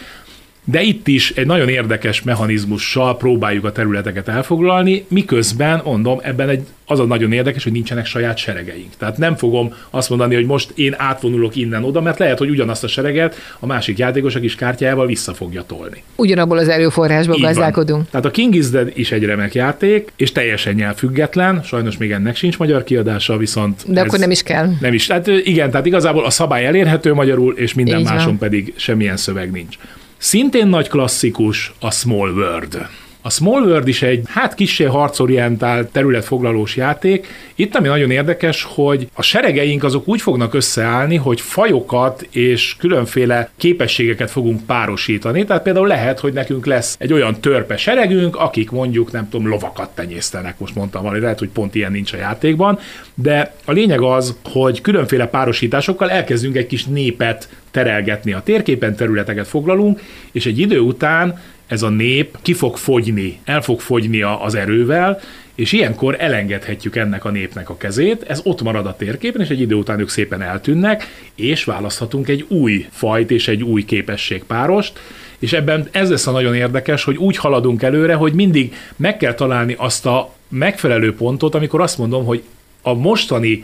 de 0.70 0.82
itt 0.82 1.08
is 1.08 1.32
egy 1.32 1.46
nagyon 1.46 1.70
érdekes 1.70 2.22
mechanizmussal 2.22 3.18
próbáljuk 3.18 3.66
a 3.66 3.72
területeket 3.72 4.28
elfoglalni, 4.28 5.06
miközben, 5.08 5.82
mondom, 5.84 6.20
ebben 6.22 6.50
egy, 6.50 6.66
az 6.86 7.00
a 7.00 7.06
nagyon 7.06 7.32
érdekes, 7.32 7.64
hogy 7.64 7.72
nincsenek 7.72 8.06
saját 8.06 8.38
seregeink. 8.38 8.92
Tehát 8.98 9.18
nem 9.18 9.36
fogom 9.36 9.74
azt 9.90 10.10
mondani, 10.10 10.36
hogy 10.36 10.46
most 10.46 10.72
én 10.76 10.94
átvonulok 10.98 11.56
innen 11.56 11.84
oda, 11.84 12.02
mert 12.02 12.20
lehet, 12.20 12.38
hogy 12.38 12.50
ugyanazt 12.50 12.84
a 12.84 12.88
sereget 12.88 13.36
a 13.60 13.66
másik 13.66 13.98
játékos 13.98 14.36
a 14.36 14.40
kis 14.40 14.56
kártyájával 14.56 15.06
vissza 15.06 15.34
fogja 15.34 15.64
tolni. 15.64 16.04
Ugyanabból 16.16 16.58
az 16.58 16.68
erőforrásból 16.68 17.38
gazdálkodunk. 17.40 18.10
Tehát 18.10 18.26
a 18.26 18.32
King 18.32 18.56
is 18.56 18.70
Dead 18.70 18.92
is 18.94 19.12
egy 19.12 19.24
remek 19.24 19.54
játék, 19.54 20.12
és 20.16 20.32
teljesen 20.32 20.74
nyelvfüggetlen, 20.74 21.64
sajnos 21.64 21.98
még 21.98 22.12
ennek 22.12 22.36
sincs 22.36 22.58
magyar 22.58 22.84
kiadása, 22.84 23.38
viszont. 23.38 23.94
De 23.94 24.02
akkor 24.02 24.20
nem 24.20 24.32
is 24.32 24.44
kell. 24.44 24.70
Nem 24.80 24.94
is. 24.94 25.06
Tehát 25.06 25.28
igen, 25.28 25.72
tehát 25.72 25.86
igazából 25.86 26.26
a 26.26 26.30
szabály 26.30 26.66
elérhető 26.66 27.14
magyarul, 27.14 27.54
és 27.58 27.74
minden 27.74 28.00
Így 28.00 28.06
máson 28.06 28.26
van. 28.26 28.38
pedig 28.38 28.74
semmilyen 28.76 29.18
szöveg 29.18 29.52
nincs. 29.52 29.78
Szintén 30.18 30.68
nagy 30.68 30.88
klasszikus 30.88 31.74
a 31.80 31.92
Small 31.92 32.30
World. 32.30 32.88
A 33.28 33.30
Small 33.30 33.62
World 33.62 33.88
is 33.88 34.02
egy, 34.02 34.24
hát 34.28 34.54
kissé 34.54 34.84
harcorientált 34.84 35.88
területfoglalós 35.88 36.76
játék. 36.76 37.28
Itt 37.56 37.76
ami 37.76 37.88
nagyon 37.88 38.12
érdekes, 38.12 38.64
hogy 38.64 39.10
a 39.14 39.22
seregeink 39.22 39.84
azok 39.84 40.08
úgy 40.08 40.22
fognak 40.22 40.54
összeállni, 40.54 41.16
hogy 41.16 41.42
fajokat 41.42 42.28
és 42.32 42.76
különféle 42.80 43.50
képességeket 43.58 44.32
fogunk 44.32 44.66
párosítani. 44.66 45.46
Tehát 45.46 45.64
például 45.64 45.88
lehet, 45.88 46.20
hogy 46.20 46.34
nekünk 46.34 46.66
lesz 46.66 46.96
egy 47.00 47.14
olyan 47.14 47.40
törpe 47.40 47.78
seregünk, 47.78 48.36
akik 48.36 48.72
mondjuk, 48.72 49.12
nem 49.12 49.30
tudom, 49.30 49.48
lovakat 49.48 49.90
tenyésztenek, 49.90 50.60
most 50.60 50.76
mondtam 50.76 51.02
valami, 51.02 51.20
lehet, 51.20 51.40
hogy 51.40 51.50
pont 51.50 51.76
ilyen 51.76 51.92
nincs 51.92 52.14
a 52.14 52.18
játékban, 52.18 52.80
de 53.14 53.54
a 53.66 53.72
lényeg 53.72 54.02
az, 54.02 54.38
hogy 54.44 54.82
különféle 54.82 55.28
párosításokkal 55.28 56.10
elkezdünk 56.10 56.56
egy 56.56 56.68
kis 56.68 56.86
népet 56.86 57.50
terelgetni 57.72 58.34
a 58.34 58.42
térképen, 58.44 58.96
területeket 58.96 59.48
foglalunk, 59.48 60.02
és 60.32 60.46
egy 60.46 60.60
idő 60.60 60.80
után 60.80 61.40
ez 61.68 61.82
a 61.82 61.90
nép 61.90 62.38
ki 62.42 62.54
fog 62.54 62.78
fogyni, 62.78 63.40
el 63.44 63.62
fog 63.62 63.80
fogyni 63.80 64.22
az 64.22 64.56
erővel, 64.56 65.20
és 65.56 65.72
ilyenkor 65.72 66.16
elengedhetjük 66.20 66.96
ennek 66.96 67.26
a 67.26 67.30
népnek 67.30 67.70
a 67.70 67.78
kezét, 67.78 68.24
ez 68.24 68.42
ott 68.44 68.62
marad 68.62 68.86
a 68.86 68.96
térképen, 68.96 69.42
és 69.42 69.50
egy 69.50 69.62
idő 69.62 69.76
után 69.76 70.00
ők 70.00 70.10
szépen 70.10 70.42
eltűnnek, 70.42 71.04
és 71.36 71.64
választhatunk 71.64 72.28
egy 72.28 72.46
új 72.48 72.88
fajt 72.92 73.32
és 73.32 73.48
egy 73.48 73.64
új 73.64 73.86
képességpárost, 73.86 75.00
és 75.40 75.54
ebben 75.54 75.88
ez 75.92 76.10
lesz 76.10 76.28
a 76.28 76.32
nagyon 76.32 76.56
érdekes, 76.56 77.04
hogy 77.04 77.18
úgy 77.18 77.38
haladunk 77.38 77.84
előre, 77.84 78.14
hogy 78.14 78.34
mindig 78.34 78.76
meg 78.96 79.18
kell 79.18 79.34
találni 79.34 79.76
azt 79.78 80.06
a 80.06 80.34
megfelelő 80.50 81.16
pontot, 81.16 81.56
amikor 81.56 81.82
azt 81.82 81.98
mondom, 81.98 82.26
hogy 82.26 82.44
a 82.82 82.94
mostani 82.94 83.64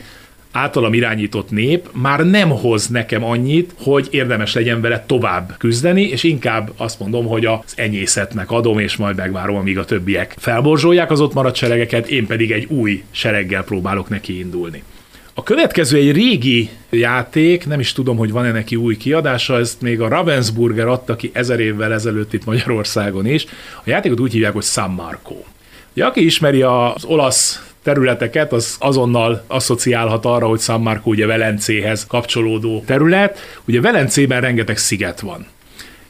általam 0.54 0.94
irányított 0.94 1.50
nép 1.50 1.90
már 1.92 2.20
nem 2.20 2.50
hoz 2.50 2.88
nekem 2.88 3.24
annyit, 3.24 3.74
hogy 3.78 4.08
érdemes 4.12 4.54
legyen 4.54 4.82
vele 4.82 5.04
tovább 5.08 5.56
küzdeni, 5.58 6.02
és 6.02 6.24
inkább 6.24 6.72
azt 6.78 7.00
mondom, 7.00 7.26
hogy 7.26 7.46
az 7.46 7.74
enyészetnek 7.76 8.52
adom, 8.52 8.80
és 8.80 8.96
majd 8.96 9.16
megvárom, 9.16 9.56
amíg 9.56 9.78
a 9.78 9.86
többiek 9.86 10.36
felborzsolják 10.38 11.12
az 11.12 11.22
ott 11.22 11.34
maradt 11.34 11.56
seregeket, 11.56 12.08
én 12.08 12.26
pedig 12.26 12.52
egy 12.52 12.66
új 12.70 13.04
sereggel 13.12 13.64
próbálok 13.64 14.10
neki 14.10 14.40
indulni. 14.40 14.84
A 15.34 15.44
következő 15.44 15.98
egy 15.98 16.12
régi 16.12 16.70
játék, 16.90 17.68
nem 17.68 17.80
is 17.80 17.94
tudom, 17.94 18.18
hogy 18.18 18.32
van-e 18.32 18.52
neki 18.52 18.76
új 18.76 18.98
kiadása, 18.98 19.60
ezt 19.60 19.82
még 19.82 20.02
a 20.02 20.08
Ravensburger 20.08 20.88
adta 20.88 21.16
ki 21.16 21.30
ezer 21.34 21.60
évvel 21.60 21.94
ezelőtt 21.94 22.34
itt 22.34 22.46
Magyarországon 22.46 23.26
is. 23.26 23.46
A 23.78 23.82
játékot 23.84 24.20
úgy 24.20 24.32
hívják, 24.32 24.54
hogy 24.54 24.64
San 24.64 24.92
Marco. 24.92 25.36
Ja, 25.94 26.08
aki 26.08 26.26
ismeri 26.26 26.62
az 26.62 27.06
olasz 27.06 27.73
területeket, 27.84 28.54
az 28.54 28.76
azonnal 28.80 29.44
asszociálhat 29.48 30.26
arra, 30.26 30.48
hogy 30.48 30.60
San 30.60 30.82
Marco 30.82 31.10
ugye 31.10 31.26
Velencéhez 31.26 32.06
kapcsolódó 32.06 32.84
terület. 32.86 33.40
Ugye 33.66 33.82
Velencében 33.82 34.42
rengeteg 34.42 34.78
sziget 34.78 35.20
van. 35.20 35.46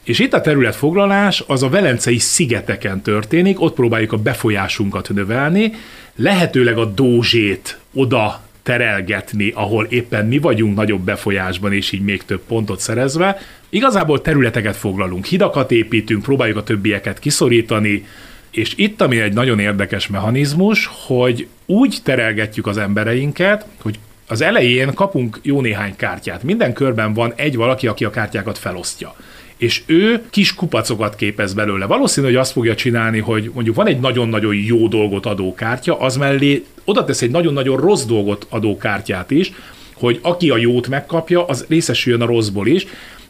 És 0.04 0.18
itt 0.18 0.32
a 0.32 0.40
területfoglalás 0.40 1.44
az 1.46 1.62
a 1.62 1.68
velencei 1.68 2.18
szigeteken 2.18 3.02
történik, 3.02 3.60
ott 3.60 3.74
próbáljuk 3.74 4.12
a 4.12 4.16
befolyásunkat 4.16 5.08
növelni, 5.14 5.72
lehetőleg 6.16 6.78
a 6.78 6.84
dózsét 6.84 7.78
oda 7.94 8.42
terelgetni, 8.62 9.52
ahol 9.54 9.86
éppen 9.90 10.26
mi 10.26 10.38
vagyunk 10.38 10.76
nagyobb 10.76 11.00
befolyásban, 11.00 11.72
és 11.72 11.92
így 11.92 12.02
még 12.02 12.24
több 12.24 12.40
pontot 12.48 12.80
szerezve. 12.80 13.38
Igazából 13.68 14.20
területeket 14.20 14.76
foglalunk, 14.76 15.24
hidakat 15.24 15.70
építünk, 15.70 16.22
próbáljuk 16.22 16.56
a 16.56 16.62
többieket 16.62 17.18
kiszorítani, 17.18 18.06
és 18.54 18.72
itt, 18.76 19.00
ami 19.00 19.20
egy 19.20 19.32
nagyon 19.32 19.58
érdekes 19.58 20.06
mechanizmus, 20.06 20.90
hogy 21.06 21.46
úgy 21.66 21.98
terelgetjük 22.02 22.66
az 22.66 22.76
embereinket, 22.76 23.66
hogy 23.82 23.98
az 24.28 24.40
elején 24.40 24.94
kapunk 24.94 25.40
jó 25.42 25.60
néhány 25.60 25.96
kártyát. 25.96 26.42
Minden 26.42 26.72
körben 26.72 27.12
van 27.12 27.32
egy 27.36 27.56
valaki, 27.56 27.86
aki 27.86 28.04
a 28.04 28.10
kártyákat 28.10 28.58
felosztja 28.58 29.14
és 29.56 29.82
ő 29.86 30.22
kis 30.30 30.54
kupacokat 30.54 31.16
képez 31.16 31.54
belőle. 31.54 31.86
Valószínű, 31.86 32.26
hogy 32.26 32.36
azt 32.36 32.52
fogja 32.52 32.74
csinálni, 32.74 33.18
hogy 33.18 33.50
mondjuk 33.54 33.76
van 33.76 33.86
egy 33.86 34.00
nagyon-nagyon 34.00 34.54
jó 34.54 34.88
dolgot 34.88 35.26
adó 35.26 35.54
kártya, 35.54 35.98
az 35.98 36.16
mellé 36.16 36.64
oda 36.84 37.04
tesz 37.04 37.22
egy 37.22 37.30
nagyon-nagyon 37.30 37.76
rossz 37.76 38.04
dolgot 38.04 38.46
adó 38.48 38.76
kártyát 38.76 39.30
is, 39.30 39.52
hogy 39.94 40.18
aki 40.22 40.50
a 40.50 40.56
jót 40.56 40.88
megkapja, 40.88 41.46
az 41.46 41.64
részesüljön 41.68 42.20
a 42.20 42.26
rosszból 42.26 42.66
is, 42.66 42.86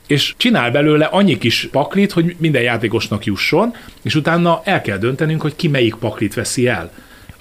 és 0.06 0.34
csinál 0.36 0.70
belőle 0.70 1.04
annyi 1.04 1.38
kis 1.38 1.68
paklit, 1.70 2.12
hogy 2.12 2.36
minden 2.38 2.62
játékosnak 2.62 3.24
jusson, 3.24 3.74
és 4.02 4.14
utána 4.14 4.60
el 4.64 4.80
kell 4.80 4.98
döntenünk, 4.98 5.40
hogy 5.40 5.56
ki 5.56 5.68
melyik 5.68 5.94
paklit 5.94 6.34
veszi 6.34 6.66
el. 6.66 6.92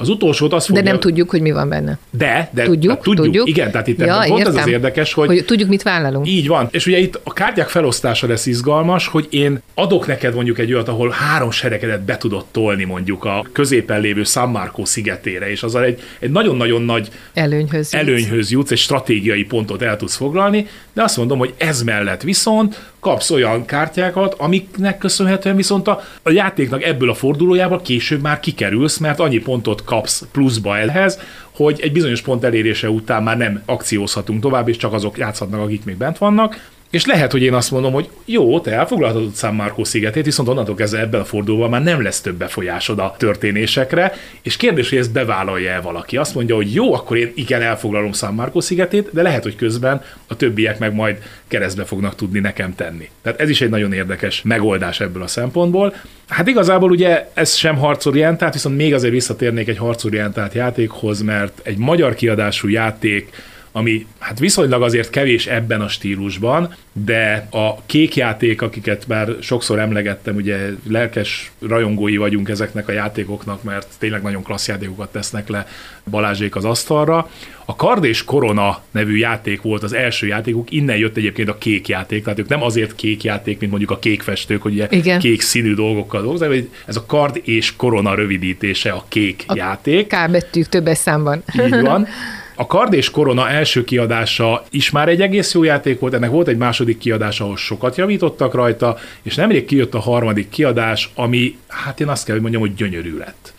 Az 0.03 0.09
utolsót 0.09 0.53
azt 0.53 0.65
fogja... 0.65 0.81
De 0.81 0.89
nem 0.89 0.99
tudjuk, 0.99 1.29
hogy 1.29 1.41
mi 1.41 1.51
van 1.51 1.69
benne. 1.69 1.97
De, 2.09 2.49
de 2.53 2.63
tudjuk, 2.63 2.93
hát 2.93 3.01
tudjuk, 3.01 3.25
tudjuk. 3.25 3.47
Igen, 3.47 3.71
tehát 3.71 3.87
itt 3.87 3.99
ja, 3.99 4.23
pont 4.27 4.47
az 4.47 4.55
az 4.55 4.67
érdekes, 4.67 5.13
hogy... 5.13 5.27
hogy... 5.27 5.45
Tudjuk, 5.45 5.69
mit 5.69 5.83
vállalunk. 5.83 6.27
Így 6.27 6.47
van. 6.47 6.67
És 6.71 6.85
ugye 6.85 6.97
itt 6.97 7.19
a 7.23 7.33
kártyák 7.33 7.69
felosztása 7.69 8.27
lesz 8.27 8.45
izgalmas, 8.45 9.07
hogy 9.07 9.27
én 9.29 9.61
adok 9.73 10.07
neked 10.07 10.35
mondjuk 10.35 10.59
egy 10.59 10.73
olyat, 10.73 10.87
ahol 10.87 11.09
három 11.09 11.51
seregedet 11.51 12.01
be 12.01 12.17
tudod 12.17 12.45
tolni 12.51 12.83
mondjuk 12.83 13.25
a 13.25 13.45
középen 13.51 14.01
lévő 14.01 14.23
San 14.23 14.49
Marco 14.49 14.85
szigetére, 14.85 15.49
és 15.49 15.63
azzal 15.63 15.83
egy, 15.83 16.01
egy 16.19 16.31
nagyon-nagyon 16.31 16.81
nagy 16.81 17.09
előnyhöz, 17.33 17.93
előnyhöz 17.93 18.51
jutsz, 18.51 18.71
egy 18.71 18.77
stratégiai 18.77 19.43
pontot 19.43 19.81
el 19.81 19.97
tudsz 19.97 20.15
foglalni, 20.15 20.67
de 20.93 21.03
azt 21.03 21.17
mondom, 21.17 21.37
hogy 21.37 21.53
ez 21.57 21.83
mellett 21.83 22.21
viszont 22.21 22.91
kapsz 23.03 23.29
olyan 23.29 23.65
kártyákat, 23.65 24.33
amiknek 24.37 24.97
köszönhetően 24.97 25.55
viszont 25.55 25.87
a, 25.87 26.01
a 26.21 26.31
játéknak 26.31 26.83
ebből 26.83 27.09
a 27.09 27.13
fordulójából 27.13 27.81
később 27.81 28.21
már 28.21 28.39
kikerülsz, 28.39 28.97
mert 28.97 29.19
annyi 29.19 29.39
pontot 29.39 29.83
kapsz 29.83 30.25
pluszba 30.31 30.77
elhez, 30.77 31.19
hogy 31.51 31.79
egy 31.81 31.91
bizonyos 31.91 32.21
pont 32.21 32.43
elérése 32.43 32.89
után 32.89 33.23
már 33.23 33.37
nem 33.37 33.61
akciózhatunk 33.65 34.41
tovább, 34.41 34.67
és 34.67 34.77
csak 34.77 34.93
azok 34.93 35.17
játszhatnak, 35.17 35.59
akik 35.59 35.85
még 35.85 35.97
bent 35.97 36.17
vannak. 36.17 36.71
És 36.93 37.05
lehet, 37.05 37.31
hogy 37.31 37.41
én 37.41 37.53
azt 37.53 37.71
mondom, 37.71 37.93
hogy 37.93 38.09
jó, 38.25 38.59
te 38.59 38.71
elfoglalhatod 38.71 39.35
San 39.35 39.55
Marco 39.55 39.83
szigetét, 39.83 40.25
viszont 40.25 40.49
onnantól 40.49 40.75
kezdve 40.75 40.99
ebben 40.99 41.21
a 41.21 41.25
fordulóban 41.25 41.69
már 41.69 41.83
nem 41.83 42.01
lesz 42.01 42.21
több 42.21 42.35
befolyásod 42.35 42.99
a 42.99 43.15
történésekre, 43.17 44.13
és 44.41 44.57
kérdés, 44.57 44.89
hogy 44.89 44.97
ezt 44.97 45.11
bevállalja-e 45.11 45.79
valaki. 45.79 46.17
Azt 46.17 46.35
mondja, 46.35 46.55
hogy 46.55 46.73
jó, 46.73 46.93
akkor 46.93 47.17
én 47.17 47.31
igen 47.35 47.61
elfoglalom 47.61 48.13
San 48.13 48.33
Marco 48.33 48.61
szigetét, 48.61 49.09
de 49.11 49.21
lehet, 49.21 49.43
hogy 49.43 49.55
közben 49.55 50.01
a 50.27 50.35
többiek 50.35 50.79
meg 50.79 50.93
majd 50.93 51.17
keresztbe 51.47 51.83
fognak 51.83 52.15
tudni 52.15 52.39
nekem 52.39 52.75
tenni. 52.75 53.09
Tehát 53.21 53.39
ez 53.39 53.49
is 53.49 53.61
egy 53.61 53.69
nagyon 53.69 53.93
érdekes 53.93 54.41
megoldás 54.41 54.99
ebből 54.99 55.23
a 55.23 55.27
szempontból. 55.27 55.95
Hát 56.27 56.47
igazából 56.47 56.91
ugye 56.91 57.29
ez 57.33 57.55
sem 57.55 57.77
harcorientált, 57.77 58.53
viszont 58.53 58.77
még 58.77 58.93
azért 58.93 59.13
visszatérnék 59.13 59.67
egy 59.67 59.77
harcorientált 59.77 60.53
játékhoz, 60.53 61.21
mert 61.21 61.59
egy 61.63 61.77
magyar 61.77 62.15
kiadású 62.15 62.67
játék 62.67 63.31
ami 63.75 64.05
hát 64.19 64.39
viszonylag 64.39 64.81
azért 64.81 65.09
kevés 65.09 65.47
ebben 65.47 65.81
a 65.81 65.87
stílusban, 65.87 66.75
de 66.91 67.47
a 67.51 67.81
kék 67.85 68.15
játék, 68.15 68.61
akiket 68.61 69.07
már 69.07 69.29
sokszor 69.41 69.79
emlegettem, 69.79 70.35
ugye 70.35 70.57
lelkes 70.89 71.51
rajongói 71.59 72.17
vagyunk 72.17 72.49
ezeknek 72.49 72.87
a 72.87 72.91
játékoknak, 72.91 73.63
mert 73.63 73.87
tényleg 73.97 74.21
nagyon 74.21 74.43
klassz 74.43 74.67
játékokat 74.67 75.11
tesznek 75.11 75.47
le 75.47 75.67
Balázsék 76.09 76.55
az 76.55 76.65
asztalra. 76.65 77.29
A 77.65 77.75
Kard 77.75 78.03
és 78.03 78.23
Korona 78.23 78.81
nevű 78.91 79.17
játék 79.17 79.61
volt 79.61 79.83
az 79.83 79.93
első 79.93 80.27
játékuk, 80.27 80.71
innen 80.71 80.97
jött 80.97 81.17
egyébként 81.17 81.49
a 81.49 81.57
kék 81.57 81.87
játék, 81.87 82.23
tehát 82.23 82.39
ők 82.39 82.47
nem 82.47 82.63
azért 82.63 82.95
kék 82.95 83.23
játék, 83.23 83.59
mint 83.59 83.71
mondjuk 83.71 83.91
a 83.91 83.99
kék 83.99 84.21
festők, 84.21 84.61
hogy 84.61 84.73
ugye 84.73 84.87
Igen. 84.89 85.19
kék 85.19 85.41
színű 85.41 85.73
dolgokkal 85.73 86.21
dolgoznak, 86.21 86.53
ez 86.85 86.95
a 86.95 87.05
Kard 87.05 87.41
és 87.43 87.75
Korona 87.75 88.15
rövidítése 88.15 88.91
a 88.91 89.05
kék 89.07 89.43
a 89.47 89.55
játék. 89.55 90.07
K 90.07 90.31
betűk 90.31 90.67
többes 90.67 90.97
számban. 90.97 91.43
Így 91.65 91.81
van. 91.81 92.07
A 92.55 92.67
Kard 92.67 92.93
és 92.93 93.09
Korona 93.09 93.49
első 93.49 93.83
kiadása 93.83 94.65
is 94.69 94.89
már 94.89 95.09
egy 95.09 95.21
egész 95.21 95.53
jó 95.53 95.63
játék 95.63 95.99
volt, 95.99 96.13
ennek 96.13 96.29
volt 96.29 96.47
egy 96.47 96.57
második 96.57 96.97
kiadás, 96.97 97.39
ahol 97.39 97.57
sokat 97.57 97.95
javítottak 97.95 98.53
rajta, 98.53 98.97
és 99.21 99.35
nemrég 99.35 99.65
kijött 99.65 99.93
a 99.93 99.99
harmadik 99.99 100.49
kiadás, 100.49 101.09
ami, 101.15 101.57
hát 101.67 101.99
én 101.99 102.07
azt 102.07 102.25
kell, 102.25 102.33
hogy 102.33 102.41
mondjam, 102.41 102.63
hogy 102.63 102.73
gyönyörű 102.73 103.17
lett. 103.17 103.53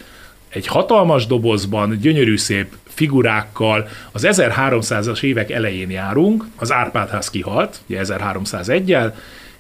Egy 0.49 0.67
hatalmas 0.67 1.27
dobozban, 1.27 1.99
gyönyörű 2.01 2.37
szép 2.37 2.67
figurákkal, 2.89 3.89
az 4.13 4.27
1300-as 4.31 5.23
évek 5.23 5.51
elején 5.51 5.91
járunk, 5.91 6.45
az 6.57 6.73
Árpádház 6.73 7.31
kihalt, 7.31 7.81
ugye 7.87 8.01
1301-jel, 8.03 9.13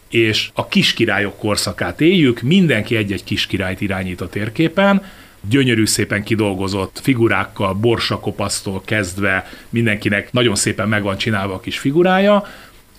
és 0.08 0.50
a 0.54 0.68
kiskirályok 0.68 1.38
korszakát 1.38 2.00
éljük, 2.00 2.40
mindenki 2.40 2.96
egy-egy 2.96 3.24
kiskirályt 3.24 3.80
irányít 3.80 4.20
a 4.20 4.28
térképen, 4.28 5.02
gyönyörű 5.48 5.86
szépen 5.86 6.22
kidolgozott 6.22 7.00
figurákkal, 7.02 7.74
borsakopasztól 7.74 8.82
kezdve 8.84 9.50
mindenkinek 9.68 10.32
nagyon 10.32 10.54
szépen 10.54 10.88
meg 10.88 11.02
van 11.02 11.16
csinálva 11.16 11.54
a 11.54 11.60
kis 11.60 11.78
figurája, 11.78 12.44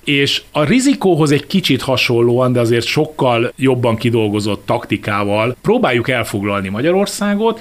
és 0.03 0.41
a 0.51 0.63
rizikóhoz 0.63 1.31
egy 1.31 1.47
kicsit 1.47 1.81
hasonlóan, 1.81 2.53
de 2.53 2.59
azért 2.59 2.85
sokkal 2.85 3.53
jobban 3.55 3.95
kidolgozott 3.95 4.65
taktikával 4.65 5.55
próbáljuk 5.61 6.09
elfoglalni 6.09 6.69
Magyarországot, 6.69 7.59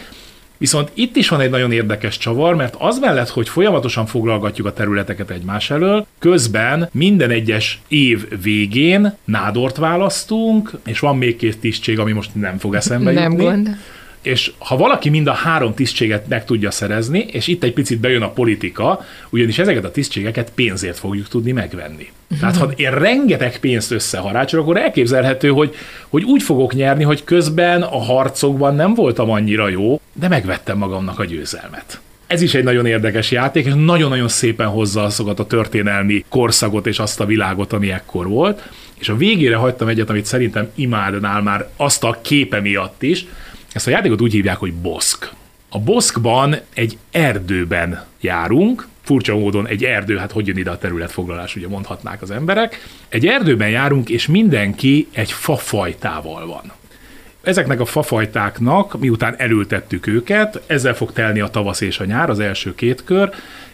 Viszont 0.57 0.90
itt 0.94 1.16
is 1.16 1.29
van 1.29 1.40
egy 1.40 1.51
nagyon 1.51 1.73
érdekes 1.73 2.18
csavar, 2.18 2.55
mert 2.55 2.75
az 2.79 2.99
mellett, 2.99 3.29
hogy 3.29 3.49
folyamatosan 3.49 4.07
foglalgatjuk 4.07 4.66
a 4.66 4.73
területeket 4.73 5.31
egymás 5.31 5.70
elől, 5.70 6.07
közben 6.18 6.88
minden 6.92 7.31
egyes 7.31 7.81
év 7.88 8.42
végén 8.42 9.16
nádort 9.25 9.77
választunk, 9.77 10.70
és 10.87 10.99
van 10.99 11.16
még 11.16 11.37
két 11.37 11.59
tisztség, 11.59 11.99
ami 11.99 12.12
most 12.12 12.31
nem 12.35 12.59
fog 12.59 12.75
eszembe 12.75 13.12
nem 13.12 13.31
jutni. 13.31 13.44
Gond 13.44 13.77
és 14.26 14.52
ha 14.58 14.76
valaki 14.76 15.08
mind 15.08 15.26
a 15.26 15.32
három 15.32 15.74
tisztséget 15.74 16.28
meg 16.28 16.44
tudja 16.44 16.70
szerezni, 16.70 17.18
és 17.18 17.46
itt 17.46 17.62
egy 17.62 17.72
picit 17.72 17.98
bejön 17.98 18.22
a 18.22 18.30
politika, 18.30 19.04
ugyanis 19.30 19.58
ezeket 19.58 19.84
a 19.84 19.90
tisztségeket 19.90 20.50
pénzért 20.54 20.98
fogjuk 20.98 21.28
tudni 21.28 21.52
megvenni. 21.52 22.08
Tehát 22.40 22.56
ha 22.56 22.70
én 22.76 22.90
rengeteg 22.90 23.58
pénzt 23.58 23.90
összeharácsolok, 23.90 24.64
akkor 24.64 24.80
elképzelhető, 24.80 25.48
hogy, 25.48 25.74
hogy 26.08 26.22
úgy 26.22 26.42
fogok 26.42 26.74
nyerni, 26.74 27.02
hogy 27.02 27.24
közben 27.24 27.82
a 27.82 27.98
harcokban 27.98 28.74
nem 28.74 28.94
voltam 28.94 29.30
annyira 29.30 29.68
jó, 29.68 30.00
de 30.12 30.28
megvettem 30.28 30.78
magamnak 30.78 31.18
a 31.18 31.24
győzelmet. 31.24 32.00
Ez 32.26 32.42
is 32.42 32.54
egy 32.54 32.64
nagyon 32.64 32.87
érdekes 32.87 33.30
játék, 33.30 33.66
és 33.66 33.72
nagyon-nagyon 33.76 34.28
szépen 34.28 34.66
hozza 34.66 35.02
azokat 35.02 35.38
a 35.38 35.46
történelmi 35.46 36.24
korszakot 36.28 36.87
és 36.87 36.98
azt 36.98 37.20
a 37.20 37.26
világot, 37.26 37.72
ami 37.72 37.90
ekkor 37.90 38.28
volt. 38.28 38.68
És 38.94 39.08
a 39.08 39.16
végére 39.16 39.56
hagytam 39.56 39.88
egyet, 39.88 40.10
amit 40.10 40.26
szerintem 40.26 40.68
imádnál 40.74 41.42
már 41.42 41.68
azt 41.76 42.04
a 42.04 42.18
képe 42.22 42.60
miatt 42.60 43.02
is. 43.02 43.26
Ezt 43.74 43.87
a 43.87 43.90
játékot 43.90 44.20
úgy 44.20 44.32
hívják, 44.32 44.56
hogy 44.56 44.72
Bosk. 44.72 45.30
A 45.68 45.78
Boskban 45.78 46.56
egy 46.74 46.98
erdőben 47.10 48.04
járunk, 48.20 48.87
furcsa 49.02 49.38
módon 49.38 49.66
egy 49.66 49.84
erdő, 49.84 50.16
hát 50.16 50.32
hogy 50.32 50.46
jön 50.46 50.56
ide 50.56 50.70
a 50.70 50.78
területfoglalás, 50.78 51.56
ugye 51.56 51.68
mondhatnák 51.68 52.22
az 52.22 52.30
emberek. 52.30 52.87
Egy 53.08 53.26
erdőben 53.26 53.68
járunk, 53.68 54.08
és 54.08 54.26
mindenki 54.26 55.08
egy 55.12 55.32
fafajtával 55.32 56.46
van. 56.46 56.72
Ezeknek 57.42 57.80
a 57.80 57.84
fafajtáknak, 57.84 59.00
miután 59.00 59.34
elültettük 59.38 60.06
őket, 60.06 60.62
ezzel 60.66 60.94
fog 60.94 61.12
telni 61.12 61.40
a 61.40 61.48
tavasz 61.48 61.80
és 61.80 61.98
a 61.98 62.04
nyár, 62.04 62.30
az 62.30 62.38
első 62.38 62.74
két 62.74 63.04
kör, 63.04 63.30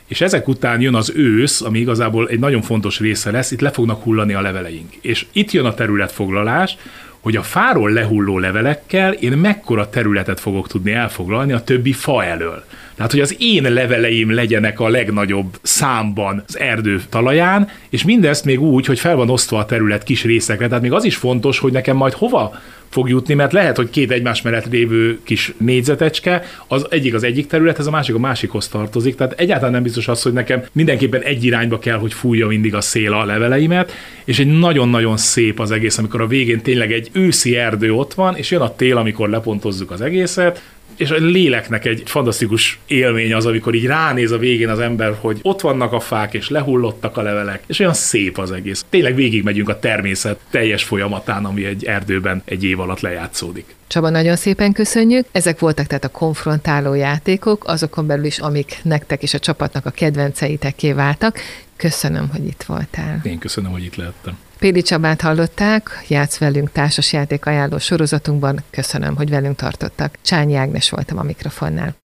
és 0.06 0.20
ezek 0.20 0.48
után 0.48 0.80
jön 0.80 0.94
az 0.94 1.12
ősz, 1.16 1.60
ami 1.60 1.78
igazából 1.78 2.28
egy 2.28 2.38
nagyon 2.38 2.62
fontos 2.62 2.98
része 2.98 3.30
lesz, 3.30 3.50
itt 3.50 3.60
le 3.60 3.70
fognak 3.70 4.02
hullani 4.02 4.32
a 4.32 4.40
leveleink. 4.40 4.94
És 5.00 5.26
itt 5.32 5.50
jön 5.50 5.64
a 5.64 5.74
területfoglalás, 5.74 6.76
hogy 7.20 7.36
a 7.36 7.42
fáról 7.42 7.90
lehulló 7.90 8.38
levelekkel 8.38 9.12
én 9.12 9.32
mekkora 9.32 9.90
területet 9.90 10.40
fogok 10.40 10.68
tudni 10.68 10.92
elfoglalni 10.92 11.52
a 11.52 11.64
többi 11.64 11.92
fa 11.92 12.24
elől. 12.24 12.64
Tehát, 12.94 13.10
hogy 13.10 13.20
az 13.20 13.36
én 13.38 13.72
leveleim 13.72 14.34
legyenek 14.34 14.80
a 14.80 14.88
legnagyobb 14.88 15.58
számban 15.62 16.42
az 16.46 16.58
erdő 16.58 17.02
talaján, 17.08 17.68
és 17.90 18.04
mindezt 18.04 18.44
még 18.44 18.60
úgy, 18.60 18.86
hogy 18.86 19.00
fel 19.00 19.16
van 19.16 19.30
osztva 19.30 19.58
a 19.58 19.64
terület 19.64 20.02
kis 20.02 20.24
részekre. 20.24 20.66
Tehát 20.66 20.82
még 20.82 20.92
az 20.92 21.04
is 21.04 21.16
fontos, 21.16 21.58
hogy 21.58 21.72
nekem 21.72 21.96
majd 21.96 22.12
hova 22.12 22.54
fog 22.90 23.08
jutni, 23.08 23.34
mert 23.34 23.52
lehet, 23.52 23.76
hogy 23.76 23.90
két 23.90 24.10
egymás 24.10 24.42
mellett 24.42 24.66
lévő 24.70 25.18
kis 25.22 25.52
négyzetecske, 25.58 26.42
az 26.66 26.86
egyik 26.90 27.14
az 27.14 27.22
egyik 27.22 27.46
területhez, 27.46 27.86
a 27.86 27.90
másik 27.90 28.14
a 28.14 28.18
másikhoz 28.18 28.68
tartozik, 28.68 29.16
tehát 29.16 29.40
egyáltalán 29.40 29.72
nem 29.72 29.82
biztos 29.82 30.08
az, 30.08 30.22
hogy 30.22 30.32
nekem 30.32 30.62
mindenképpen 30.72 31.22
egy 31.22 31.44
irányba 31.44 31.78
kell, 31.78 31.98
hogy 31.98 32.12
fújja 32.12 32.46
mindig 32.46 32.74
a 32.74 32.80
szél 32.80 33.12
a 33.12 33.24
leveleimet, 33.24 33.92
és 34.24 34.38
egy 34.38 34.58
nagyon-nagyon 34.58 35.16
szép 35.16 35.60
az 35.60 35.70
egész, 35.70 35.98
amikor 35.98 36.20
a 36.20 36.26
végén 36.26 36.60
tényleg 36.60 36.92
egy 36.92 37.08
őszi 37.12 37.56
erdő 37.56 37.92
ott 37.92 38.14
van, 38.14 38.36
és 38.36 38.50
jön 38.50 38.60
a 38.60 38.74
tél, 38.74 38.96
amikor 38.96 39.28
lepontozzuk 39.28 39.90
az 39.90 40.00
egészet, 40.00 40.62
és 40.96 41.10
a 41.10 41.16
léleknek 41.16 41.84
egy 41.84 42.02
fantasztikus 42.06 42.78
élmény 42.86 43.34
az, 43.34 43.46
amikor 43.46 43.74
így 43.74 43.86
ránéz 43.86 44.30
a 44.30 44.38
végén 44.38 44.68
az 44.68 44.78
ember, 44.78 45.14
hogy 45.20 45.38
ott 45.42 45.60
vannak 45.60 45.92
a 45.92 46.00
fák, 46.00 46.34
és 46.34 46.48
lehullottak 46.48 47.16
a 47.16 47.22
levelek, 47.22 47.62
és 47.66 47.78
olyan 47.78 47.94
szép 47.94 48.38
az 48.38 48.52
egész. 48.52 48.84
Tényleg 48.88 49.14
végigmegyünk 49.14 49.68
a 49.68 49.78
természet 49.78 50.40
teljes 50.50 50.84
folyamatán, 50.84 51.44
ami 51.44 51.64
egy 51.64 51.84
erdőben 51.84 52.42
egy 52.44 52.64
év 52.64 52.80
alatt 52.80 53.00
lejátszódik. 53.00 53.74
Csaba, 53.86 54.10
nagyon 54.10 54.36
szépen 54.36 54.72
köszönjük. 54.72 55.26
Ezek 55.32 55.58
voltak 55.58 55.86
tehát 55.86 56.04
a 56.04 56.08
konfrontáló 56.08 56.94
játékok, 56.94 57.64
azokon 57.66 58.06
belül 58.06 58.24
is, 58.24 58.38
amik 58.38 58.78
nektek 58.82 59.22
és 59.22 59.34
a 59.34 59.38
csapatnak 59.38 59.86
a 59.86 59.90
kedvenceitekké 59.90 60.92
váltak. 60.92 61.38
Köszönöm, 61.76 62.28
hogy 62.32 62.46
itt 62.46 62.62
voltál. 62.62 63.20
Én 63.22 63.38
köszönöm, 63.38 63.70
hogy 63.70 63.84
itt 63.84 63.96
lehettem. 63.96 64.38
Pédi 64.60 64.82
Csabát 64.82 65.20
hallották, 65.20 66.04
játsz 66.08 66.38
velünk 66.38 66.72
társasjáték 66.72 67.46
ajánló 67.46 67.78
sorozatunkban. 67.78 68.62
Köszönöm, 68.70 69.16
hogy 69.16 69.30
velünk 69.30 69.56
tartottak. 69.56 70.18
Csányi 70.22 70.54
Ágnes 70.54 70.90
voltam 70.90 71.18
a 71.18 71.22
mikrofonnál. 71.22 72.00